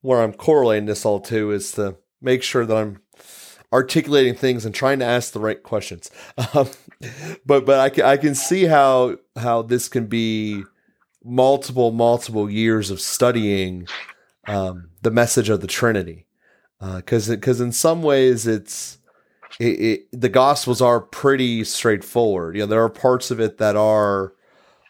where 0.00 0.20
I'm 0.20 0.32
correlating 0.32 0.86
this 0.86 1.04
all 1.04 1.20
to 1.20 1.52
is 1.52 1.70
to 1.72 1.96
make 2.20 2.42
sure 2.42 2.66
that 2.66 2.76
I'm 2.76 3.00
articulating 3.72 4.34
things 4.34 4.64
and 4.64 4.74
trying 4.74 4.98
to 4.98 5.04
ask 5.04 5.32
the 5.32 5.40
right 5.40 5.62
questions. 5.62 6.10
Um, 6.54 6.68
but 7.46 7.64
but 7.64 7.78
I 7.78 7.90
can 7.90 8.04
I 8.04 8.16
can 8.16 8.34
see 8.34 8.64
how 8.64 9.18
how 9.36 9.62
this 9.62 9.88
can 9.88 10.06
be 10.06 10.64
multiple 11.24 11.92
multiple 11.92 12.50
years 12.50 12.90
of 12.90 13.00
studying 13.00 13.86
um, 14.48 14.90
the 15.02 15.12
message 15.12 15.48
of 15.48 15.60
the 15.60 15.68
Trinity, 15.68 16.26
because 16.80 17.30
uh, 17.30 17.36
because 17.36 17.60
in 17.60 17.70
some 17.70 18.02
ways 18.02 18.48
it's 18.48 18.97
it, 19.58 19.64
it, 19.64 20.08
the 20.12 20.28
Gospels 20.28 20.80
are 20.80 21.00
pretty 21.00 21.64
straightforward. 21.64 22.56
You 22.56 22.62
know, 22.62 22.66
there 22.66 22.82
are 22.82 22.88
parts 22.88 23.30
of 23.30 23.40
it 23.40 23.58
that 23.58 23.76
are 23.76 24.34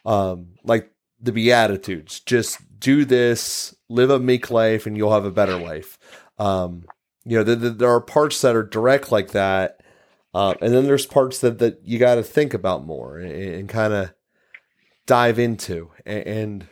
um, 0.05 0.49
like 0.63 0.91
the 1.19 1.31
Beatitudes. 1.31 2.19
Just 2.19 2.59
do 2.79 3.03
this, 3.05 3.75
live 3.89 4.09
a 4.09 4.19
meek 4.19 4.51
life, 4.51 4.85
and 4.85 4.95
you'll 4.95 5.13
have 5.13 5.25
a 5.25 5.31
better 5.31 5.57
life. 5.57 5.97
Um, 6.37 6.85
you 7.25 7.37
know, 7.37 7.43
the, 7.43 7.55
the, 7.55 7.69
there 7.71 7.89
are 7.89 8.01
parts 8.01 8.41
that 8.41 8.55
are 8.55 8.63
direct 8.63 9.11
like 9.11 9.31
that, 9.31 9.81
uh, 10.33 10.53
and 10.61 10.73
then 10.73 10.85
there's 10.85 11.05
parts 11.05 11.39
that 11.39 11.59
that 11.59 11.81
you 11.83 11.99
got 11.99 12.15
to 12.15 12.23
think 12.23 12.53
about 12.53 12.85
more 12.85 13.17
and, 13.17 13.31
and 13.31 13.69
kind 13.69 13.93
of 13.93 14.13
dive 15.05 15.39
into. 15.39 15.89
And, 16.05 16.27
and 16.27 16.67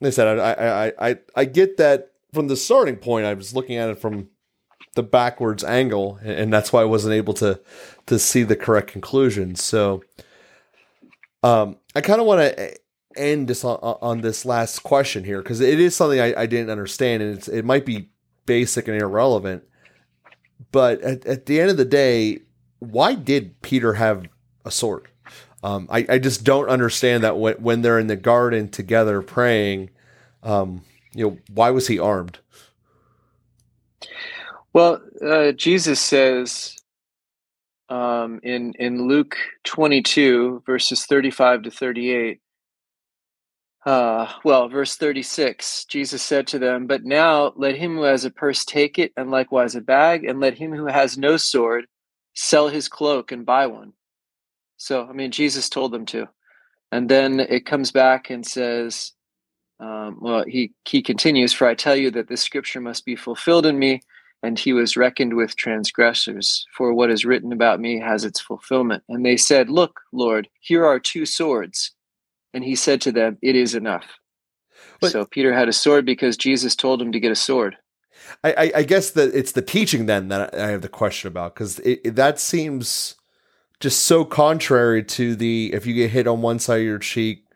like 0.00 0.08
I 0.08 0.10
said, 0.10 0.38
I, 0.38 0.52
I 0.52 1.10
I 1.10 1.18
I 1.34 1.44
get 1.46 1.78
that 1.78 2.12
from 2.32 2.48
the 2.48 2.56
starting 2.56 2.96
point. 2.96 3.26
I 3.26 3.34
was 3.34 3.54
looking 3.54 3.76
at 3.76 3.88
it 3.88 3.98
from 3.98 4.28
the 4.94 5.02
backwards 5.02 5.64
angle, 5.64 6.18
and 6.22 6.52
that's 6.52 6.72
why 6.72 6.82
I 6.82 6.86
wasn't 6.86 7.14
able 7.14 7.34
to 7.34 7.60
to 8.06 8.18
see 8.18 8.42
the 8.42 8.56
correct 8.56 8.90
conclusion. 8.90 9.54
So, 9.56 10.02
um, 11.42 11.76
I 11.94 12.00
kind 12.00 12.20
of 12.20 12.26
want 12.26 12.40
to 12.40 12.76
end 13.16 13.48
this 13.48 13.64
on, 13.64 13.76
on, 13.80 14.20
this 14.20 14.44
last 14.44 14.80
question 14.80 15.24
here 15.24 15.40
because 15.40 15.60
it 15.60 15.80
is 15.80 15.94
something 15.94 16.20
I, 16.20 16.42
I 16.42 16.46
didn't 16.46 16.70
understand, 16.70 17.22
and 17.22 17.48
it 17.48 17.64
might 17.64 17.86
be 17.86 18.10
basic 18.46 18.88
and 18.88 19.00
irrelevant. 19.00 19.64
But 20.72 21.00
at, 21.02 21.26
at 21.26 21.46
the 21.46 21.60
end 21.60 21.70
of 21.70 21.76
the 21.76 21.84
day, 21.84 22.40
why 22.78 23.14
did 23.14 23.60
Peter 23.62 23.94
have 23.94 24.26
a 24.64 24.70
sword? 24.70 25.08
Um, 25.62 25.88
I, 25.90 26.06
I 26.08 26.18
just 26.18 26.44
don't 26.44 26.68
understand 26.68 27.24
that 27.24 27.38
when, 27.38 27.54
when 27.54 27.82
they're 27.82 27.98
in 27.98 28.06
the 28.06 28.16
garden 28.16 28.68
together 28.68 29.22
praying, 29.22 29.90
um, 30.42 30.82
you 31.14 31.24
know, 31.24 31.38
why 31.52 31.70
was 31.70 31.86
he 31.86 31.98
armed? 31.98 32.38
Well, 34.74 35.00
uh, 35.24 35.52
Jesus 35.52 36.00
says 36.00 36.76
um, 37.88 38.40
in 38.42 38.74
in 38.78 39.06
Luke 39.06 39.36
22 39.64 40.64
verses 40.66 41.06
35 41.06 41.62
to 41.62 41.70
38. 41.70 42.40
Uh, 43.86 44.32
well, 44.44 44.68
verse 44.68 44.96
36, 44.96 45.84
Jesus 45.84 46.22
said 46.22 46.46
to 46.46 46.58
them, 46.58 46.86
But 46.86 47.04
now 47.04 47.52
let 47.54 47.76
him 47.76 47.96
who 47.96 48.04
has 48.04 48.24
a 48.24 48.30
purse 48.30 48.64
take 48.64 48.98
it, 48.98 49.12
and 49.16 49.30
likewise 49.30 49.74
a 49.74 49.82
bag, 49.82 50.24
and 50.24 50.40
let 50.40 50.56
him 50.56 50.72
who 50.72 50.86
has 50.86 51.18
no 51.18 51.36
sword 51.36 51.86
sell 52.34 52.68
his 52.68 52.88
cloak 52.88 53.30
and 53.30 53.44
buy 53.44 53.66
one. 53.66 53.92
So, 54.78 55.06
I 55.06 55.12
mean, 55.12 55.30
Jesus 55.30 55.68
told 55.68 55.92
them 55.92 56.06
to. 56.06 56.28
And 56.92 57.10
then 57.10 57.40
it 57.40 57.66
comes 57.66 57.92
back 57.92 58.30
and 58.30 58.46
says, 58.46 59.12
um, 59.80 60.18
well, 60.20 60.44
he, 60.48 60.72
he 60.86 61.02
continues, 61.02 61.52
For 61.52 61.66
I 61.66 61.74
tell 61.74 61.96
you 61.96 62.10
that 62.12 62.28
this 62.28 62.40
scripture 62.40 62.80
must 62.80 63.04
be 63.04 63.16
fulfilled 63.16 63.66
in 63.66 63.78
me, 63.78 64.00
and 64.42 64.58
he 64.58 64.72
was 64.72 64.96
reckoned 64.96 65.34
with 65.34 65.56
transgressors. 65.56 66.66
For 66.76 66.92
what 66.92 67.10
is 67.10 67.24
written 67.24 67.52
about 67.52 67.80
me 67.80 67.98
has 68.00 68.24
its 68.24 68.40
fulfillment. 68.40 69.02
And 69.08 69.24
they 69.24 69.36
said, 69.36 69.70
Look, 69.70 70.00
Lord, 70.12 70.48
here 70.60 70.84
are 70.84 71.00
two 71.00 71.26
swords. 71.26 71.92
And 72.52 72.64
he 72.64 72.74
said 72.74 73.00
to 73.02 73.12
them, 73.12 73.38
It 73.42 73.56
is 73.56 73.74
enough. 73.74 74.06
But, 75.00 75.12
so 75.12 75.24
Peter 75.24 75.52
had 75.52 75.68
a 75.68 75.72
sword 75.72 76.04
because 76.04 76.36
Jesus 76.36 76.76
told 76.76 77.00
him 77.00 77.12
to 77.12 77.20
get 77.20 77.32
a 77.32 77.36
sword. 77.36 77.76
I, 78.42 78.72
I 78.76 78.82
guess 78.82 79.10
that 79.10 79.34
it's 79.34 79.52
the 79.52 79.62
teaching 79.62 80.06
then 80.06 80.28
that 80.28 80.54
I 80.54 80.68
have 80.68 80.82
the 80.82 80.88
question 80.88 81.28
about 81.28 81.54
because 81.54 81.80
that 82.04 82.38
seems 82.38 83.16
just 83.80 84.04
so 84.04 84.24
contrary 84.24 85.02
to 85.04 85.34
the 85.34 85.72
if 85.72 85.86
you 85.86 85.94
get 85.94 86.10
hit 86.10 86.26
on 86.26 86.42
one 86.42 86.58
side 86.58 86.80
of 86.80 86.86
your 86.86 86.98
cheek, 86.98 87.46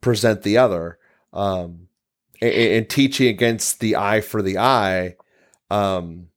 present 0.00 0.42
the 0.42 0.58
other, 0.58 0.98
um, 1.32 1.88
and, 2.40 2.52
and 2.52 2.90
teaching 2.90 3.28
against 3.28 3.80
the 3.80 3.96
eye 3.96 4.20
for 4.20 4.42
the 4.42 4.58
eye. 4.58 5.16
Um, 5.70 6.28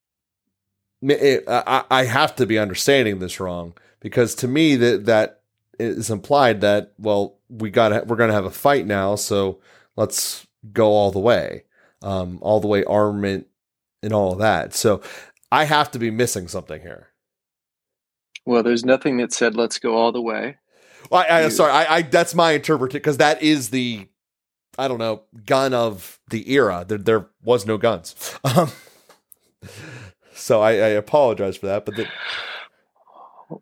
it, 1.01 1.43
I, 1.47 1.83
I 1.89 2.03
have 2.05 2.35
to 2.37 2.45
be 2.45 2.57
understanding 2.57 3.19
this 3.19 3.39
wrong 3.39 3.73
because 3.99 4.35
to 4.35 4.47
me 4.47 4.75
that 4.77 5.05
that 5.05 5.41
is 5.79 6.09
implied 6.09 6.61
that 6.61 6.93
well 6.97 7.39
we 7.49 7.69
got 7.69 8.07
we're 8.07 8.15
gonna 8.15 8.31
have 8.31 8.45
a 8.45 8.51
fight 8.51 8.85
now 8.85 9.15
so 9.15 9.59
let's 9.97 10.47
go 10.71 10.87
all 10.87 11.11
the 11.11 11.19
way 11.19 11.65
um, 12.03 12.39
all 12.41 12.61
the 12.61 12.67
way 12.67 12.85
armament 12.85 13.47
and 14.01 14.13
all 14.13 14.31
of 14.31 14.39
that 14.39 14.73
so 14.73 15.01
I 15.53 15.65
have 15.65 15.91
to 15.91 15.99
be 15.99 16.09
missing 16.09 16.47
something 16.47 16.81
here. 16.81 17.09
Well, 18.43 18.63
there's 18.63 18.83
nothing 18.83 19.17
that 19.17 19.31
said 19.31 19.53
let's 19.53 19.77
go 19.77 19.95
all 19.95 20.11
the 20.11 20.19
way. 20.19 20.57
Well, 21.11 21.23
I, 21.29 21.43
I 21.43 21.49
sorry, 21.49 21.71
I, 21.71 21.97
I 21.97 22.01
that's 22.01 22.33
my 22.33 22.53
interpretation 22.53 23.01
because 23.01 23.17
that 23.17 23.43
is 23.43 23.69
the 23.69 24.07
I 24.79 24.87
don't 24.87 24.97
know 24.97 25.21
gun 25.45 25.75
of 25.75 26.19
the 26.31 26.51
era. 26.51 26.85
There, 26.87 26.97
there 26.97 27.27
was 27.43 27.67
no 27.67 27.77
guns. 27.77 28.15
Um, 28.43 28.71
so 30.33 30.61
I, 30.61 30.71
I, 30.71 30.89
apologize 30.89 31.57
for 31.57 31.67
that, 31.67 31.85
but 31.85 31.95
the, 31.95 32.07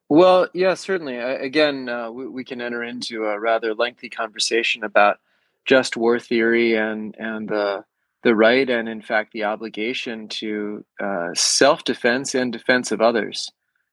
well, 0.10 0.48
yeah, 0.54 0.74
certainly. 0.74 1.18
again, 1.18 1.90
uh, 1.90 2.12
we, 2.12 2.28
we, 2.28 2.44
can 2.44 2.62
enter 2.62 2.84
into 2.84 3.26
a 3.26 3.40
rather 3.40 3.74
lengthy 3.74 4.10
conversation 4.10 4.84
about 4.84 5.20
just 5.66 5.98
war 5.98 6.20
theory 6.20 6.76
and 6.76 7.16
and 7.20 7.48
the 7.48 7.84
the 8.24 8.36
right 8.36 8.70
and 8.70 8.88
in 8.88 9.02
fact 9.02 9.32
the 9.32 9.44
obligation 9.44 10.28
to 10.28 10.86
uh, 11.00 11.30
self 11.34 11.84
defense 11.84 12.36
and 12.36 12.52
defense 12.52 12.92
of 12.92 13.02
others. 13.02 13.52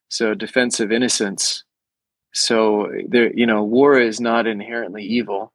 So 0.09 0.33
defense 0.33 0.79
of 0.79 0.91
innocence. 0.91 1.63
So 2.33 2.91
there 3.07 3.31
you 3.33 3.45
know 3.45 3.63
war 3.63 3.99
is 3.99 4.19
not 4.19 4.47
inherently 4.47 5.03
evil 5.03 5.53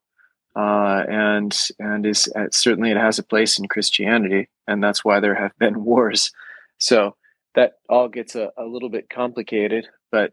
uh, 0.56 1.04
and 1.08 1.68
and 1.78 2.06
is 2.06 2.28
uh, 2.36 2.46
certainly 2.50 2.90
it 2.90 2.96
has 2.96 3.18
a 3.18 3.24
place 3.24 3.58
in 3.58 3.68
christianity 3.68 4.48
and 4.66 4.82
that's 4.82 5.04
why 5.04 5.20
there 5.20 5.34
have 5.34 5.56
been 5.58 5.84
wars 5.84 6.32
so 6.78 7.16
that 7.54 7.74
all 7.88 8.08
gets 8.08 8.34
a, 8.34 8.50
a 8.56 8.64
little 8.64 8.88
bit 8.88 9.08
complicated 9.08 9.86
but 10.10 10.32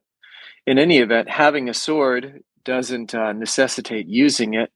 in 0.65 0.77
any 0.77 0.99
event 0.99 1.29
having 1.29 1.69
a 1.69 1.73
sword 1.73 2.43
doesn't 2.63 3.15
uh, 3.15 3.33
necessitate 3.33 4.07
using 4.07 4.53
it 4.53 4.71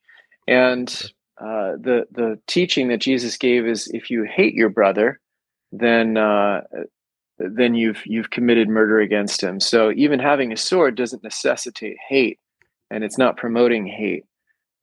and 0.48 1.12
uh, 1.40 1.74
the 1.80 2.06
the 2.12 2.40
teaching 2.48 2.88
that 2.88 3.02
jesus 3.02 3.38
gave 3.38 3.68
is 3.68 3.88
if 3.94 4.10
you 4.10 4.24
hate 4.24 4.54
your 4.54 4.70
brother 4.70 5.20
then 5.72 6.18
uh, 6.18 6.62
then 7.38 7.76
you've 7.76 8.02
you've 8.06 8.30
committed 8.30 8.70
murder 8.70 9.00
against 9.00 9.42
him. 9.42 9.60
So 9.60 9.92
even 9.92 10.20
having 10.20 10.52
a 10.52 10.58
sword 10.58 10.96
doesn't 10.96 11.24
necessitate 11.24 11.98
hate, 12.08 12.40
and 12.90 13.04
it's 13.04 13.18
not 13.18 13.38
promoting 13.38 13.86
hate. 13.86 14.24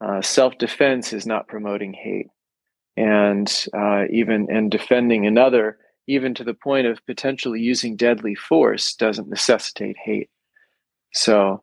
Uh, 0.02 0.20
Self 0.20 0.58
defense 0.58 1.12
is 1.12 1.26
not 1.26 1.48
promoting 1.48 1.92
hate, 1.92 2.28
and 2.96 3.66
uh, 3.76 4.04
even 4.10 4.48
and 4.50 4.70
defending 4.70 5.26
another, 5.26 5.78
even 6.06 6.34
to 6.34 6.44
the 6.44 6.54
point 6.54 6.86
of 6.86 7.04
potentially 7.06 7.60
using 7.60 7.96
deadly 7.96 8.34
force, 8.34 8.94
doesn't 8.94 9.28
necessitate 9.28 9.96
hate. 10.02 10.30
So. 11.12 11.62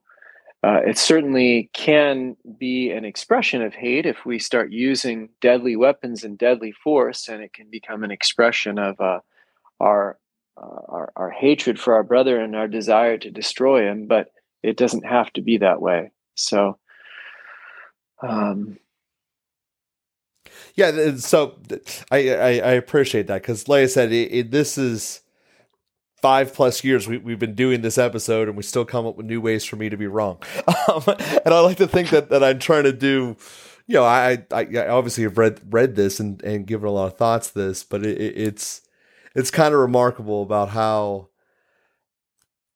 Uh, 0.62 0.82
it 0.86 0.98
certainly 0.98 1.70
can 1.72 2.36
be 2.58 2.92
an 2.92 3.06
expression 3.06 3.62
of 3.62 3.74
hate 3.74 4.06
if 4.06 4.26
we 4.26 4.38
start 4.38 4.74
using 4.74 5.30
deadly 5.40 5.78
weapons 5.78 6.26
and 6.26 6.38
deadly 6.38 6.74
force, 6.84 7.30
and 7.30 7.42
it 7.42 7.54
can 7.54 7.70
become 7.70 8.04
an 8.04 8.12
expression 8.12 8.78
of 8.78 9.00
uh, 9.00 9.20
our 9.80 10.20
uh, 10.62 10.82
our, 10.90 11.12
our 11.16 11.30
hatred 11.30 11.80
for 11.80 11.94
our 11.94 12.04
brother 12.04 12.40
and 12.40 12.56
our 12.56 12.68
desire 12.68 13.18
to 13.18 13.32
destroy 13.32 13.90
him, 13.90 14.08
but 14.08 14.32
it 14.64 14.78
doesn't 14.78 15.06
have 15.06 15.32
to 15.34 15.42
be 15.42 15.58
that 15.58 15.82
way. 15.82 16.12
So, 16.36 16.78
um, 18.22 18.78
yeah, 20.76 21.16
so 21.18 21.58
I, 22.12 22.30
I, 22.30 22.50
I 22.50 22.72
appreciate 22.72 23.28
that 23.28 23.42
because, 23.42 23.68
like 23.68 23.84
I 23.84 23.88
said, 23.88 24.12
it, 24.12 24.32
it, 24.32 24.52
this 24.52 24.78
is 24.78 25.22
five 26.22 26.54
plus 26.54 26.84
years 26.84 27.08
we, 27.08 27.18
we've 27.18 27.40
been 27.40 27.56
doing 27.56 27.82
this 27.82 27.98
episode 27.98 28.48
and 28.48 28.58
we 28.58 28.64
still 28.64 28.86
come 28.86 29.06
up 29.06 29.16
with 29.16 29.26
new 29.26 29.40
ways 29.40 29.64
for 29.64 29.76
me 29.78 29.90
to 29.90 29.98
be 29.98 30.08
wrong. 30.08 30.42
Um, 30.90 31.04
and 31.08 31.54
I 31.54 31.60
like 31.60 31.78
to 31.78 31.88
think 31.88 32.10
that, 32.10 32.30
that 32.30 32.44
I'm 32.44 32.58
trying 32.58 32.86
to 32.86 32.92
do, 32.92 33.38
you 33.86 33.94
know, 33.94 34.04
I, 34.04 34.44
I, 34.52 34.68
I 34.76 34.88
obviously 34.88 35.24
have 35.24 35.38
read, 35.38 35.62
read 35.72 35.96
this 35.96 36.20
and, 36.20 36.42
and 36.42 36.66
given 36.66 36.88
a 36.88 36.92
lot 36.92 37.12
of 37.12 37.18
thoughts 37.18 37.52
to 37.52 37.60
this, 37.60 37.84
but 37.84 38.04
it, 38.04 38.20
it's, 38.20 38.82
it's 39.36 39.52
kind 39.52 39.72
of 39.72 39.80
remarkable 39.80 40.42
about 40.42 40.70
how 40.70 41.30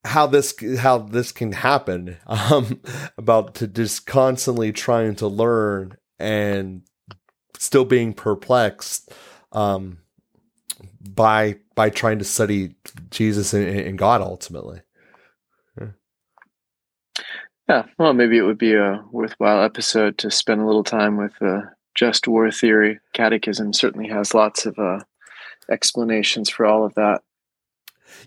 how 0.05 0.27
this 0.27 0.53
how 0.77 0.99
this 0.99 1.31
can 1.31 1.51
happen 1.51 2.17
um, 2.27 2.81
about 3.17 3.55
to 3.55 3.67
just 3.67 4.05
constantly 4.05 4.71
trying 4.71 5.15
to 5.15 5.27
learn 5.27 5.97
and 6.19 6.83
still 7.57 7.85
being 7.85 8.13
perplexed 8.13 9.11
um, 9.51 9.99
by 11.09 11.57
by 11.75 11.89
trying 11.89 12.19
to 12.19 12.25
study 12.25 12.75
Jesus 13.09 13.53
and, 13.53 13.67
and 13.67 13.97
God 13.97 14.21
ultimately. 14.21 14.81
Yeah. 15.79 15.87
yeah. 17.69 17.83
well, 17.97 18.13
maybe 18.13 18.37
it 18.37 18.43
would 18.43 18.57
be 18.57 18.73
a 18.73 19.03
worthwhile 19.11 19.63
episode 19.63 20.17
to 20.19 20.31
spend 20.31 20.61
a 20.61 20.65
little 20.65 20.83
time 20.83 21.17
with 21.17 21.33
uh, 21.41 21.61
just 21.95 22.27
war 22.27 22.51
theory. 22.51 22.99
Catechism 23.13 23.73
certainly 23.73 24.09
has 24.09 24.33
lots 24.33 24.65
of 24.65 24.77
uh, 24.77 24.99
explanations 25.71 26.49
for 26.49 26.65
all 26.65 26.85
of 26.85 26.93
that. 26.95 27.21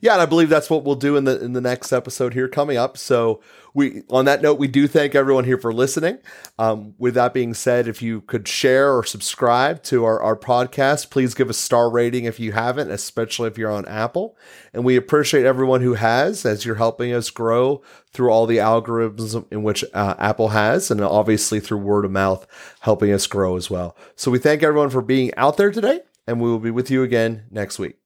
Yeah, 0.01 0.13
and 0.13 0.23
I 0.23 0.27
believe 0.27 0.49
that's 0.49 0.71
what 0.71 0.85
we'll 0.85 0.95
do 0.97 1.17
in 1.17 1.25
the 1.25 1.43
in 1.43 1.53
the 1.53 1.61
next 1.61 1.93
episode 1.93 2.35
here 2.35 2.49
coming 2.49 2.77
up. 2.77 2.97
So 2.97 3.41
we 3.75 4.03
on 4.11 4.25
that 4.25 4.43
note, 4.43 4.59
we 4.59 4.69
do 4.69 4.89
thank 4.89 5.15
everyone 5.15 5.45
here 5.45 5.59
for 5.59 5.73
listening. 5.73 6.19
Um, 6.59 6.95
with 6.99 7.15
that 7.15 7.35
being 7.35 7.53
said, 7.55 7.87
if 7.87 8.01
you 8.01 8.23
could 8.23 8.49
share 8.49 8.97
or 8.97 9.05
subscribe 9.05 9.83
to 9.85 10.05
our, 10.05 10.21
our 10.21 10.37
podcast, 10.37 11.11
please 11.11 11.35
give 11.35 11.51
a 11.51 11.55
star 11.55 11.91
rating 11.91 12.25
if 12.25 12.41
you 12.41 12.53
haven't, 12.53 12.91
especially 12.91 13.49
if 13.49 13.59
you're 13.59 13.71
on 13.71 13.87
Apple. 13.87 14.37
And 14.73 14.85
we 14.85 14.97
appreciate 14.97 15.45
everyone 15.45 15.83
who 15.83 15.95
has, 15.95 16.47
as 16.47 16.65
you're 16.65 16.77
helping 16.77 17.13
us 17.13 17.29
grow 17.29 17.83
through 18.13 18.31
all 18.31 18.47
the 18.47 18.59
algorithms 18.59 19.45
in 19.53 19.63
which 19.63 19.85
uh, 19.93 20.15
Apple 20.19 20.49
has, 20.49 20.91
and 20.91 21.01
obviously 21.03 21.61
through 21.61 21.79
word 21.79 22.07
of 22.07 22.11
mouth, 22.11 22.47
helping 22.81 23.13
us 23.13 23.27
grow 23.27 23.57
as 23.57 23.69
well. 23.69 23.97
So 24.15 24.31
we 24.31 24.39
thank 24.39 24.63
everyone 24.63 24.91
for 24.91 25.03
being 25.03 25.35
out 25.37 25.59
there 25.59 25.71
today 25.71 26.01
and 26.27 26.41
we 26.41 26.49
will 26.49 26.59
be 26.59 26.71
with 26.71 26.91
you 26.91 27.03
again 27.03 27.45
next 27.51 27.79
week. 27.79 27.99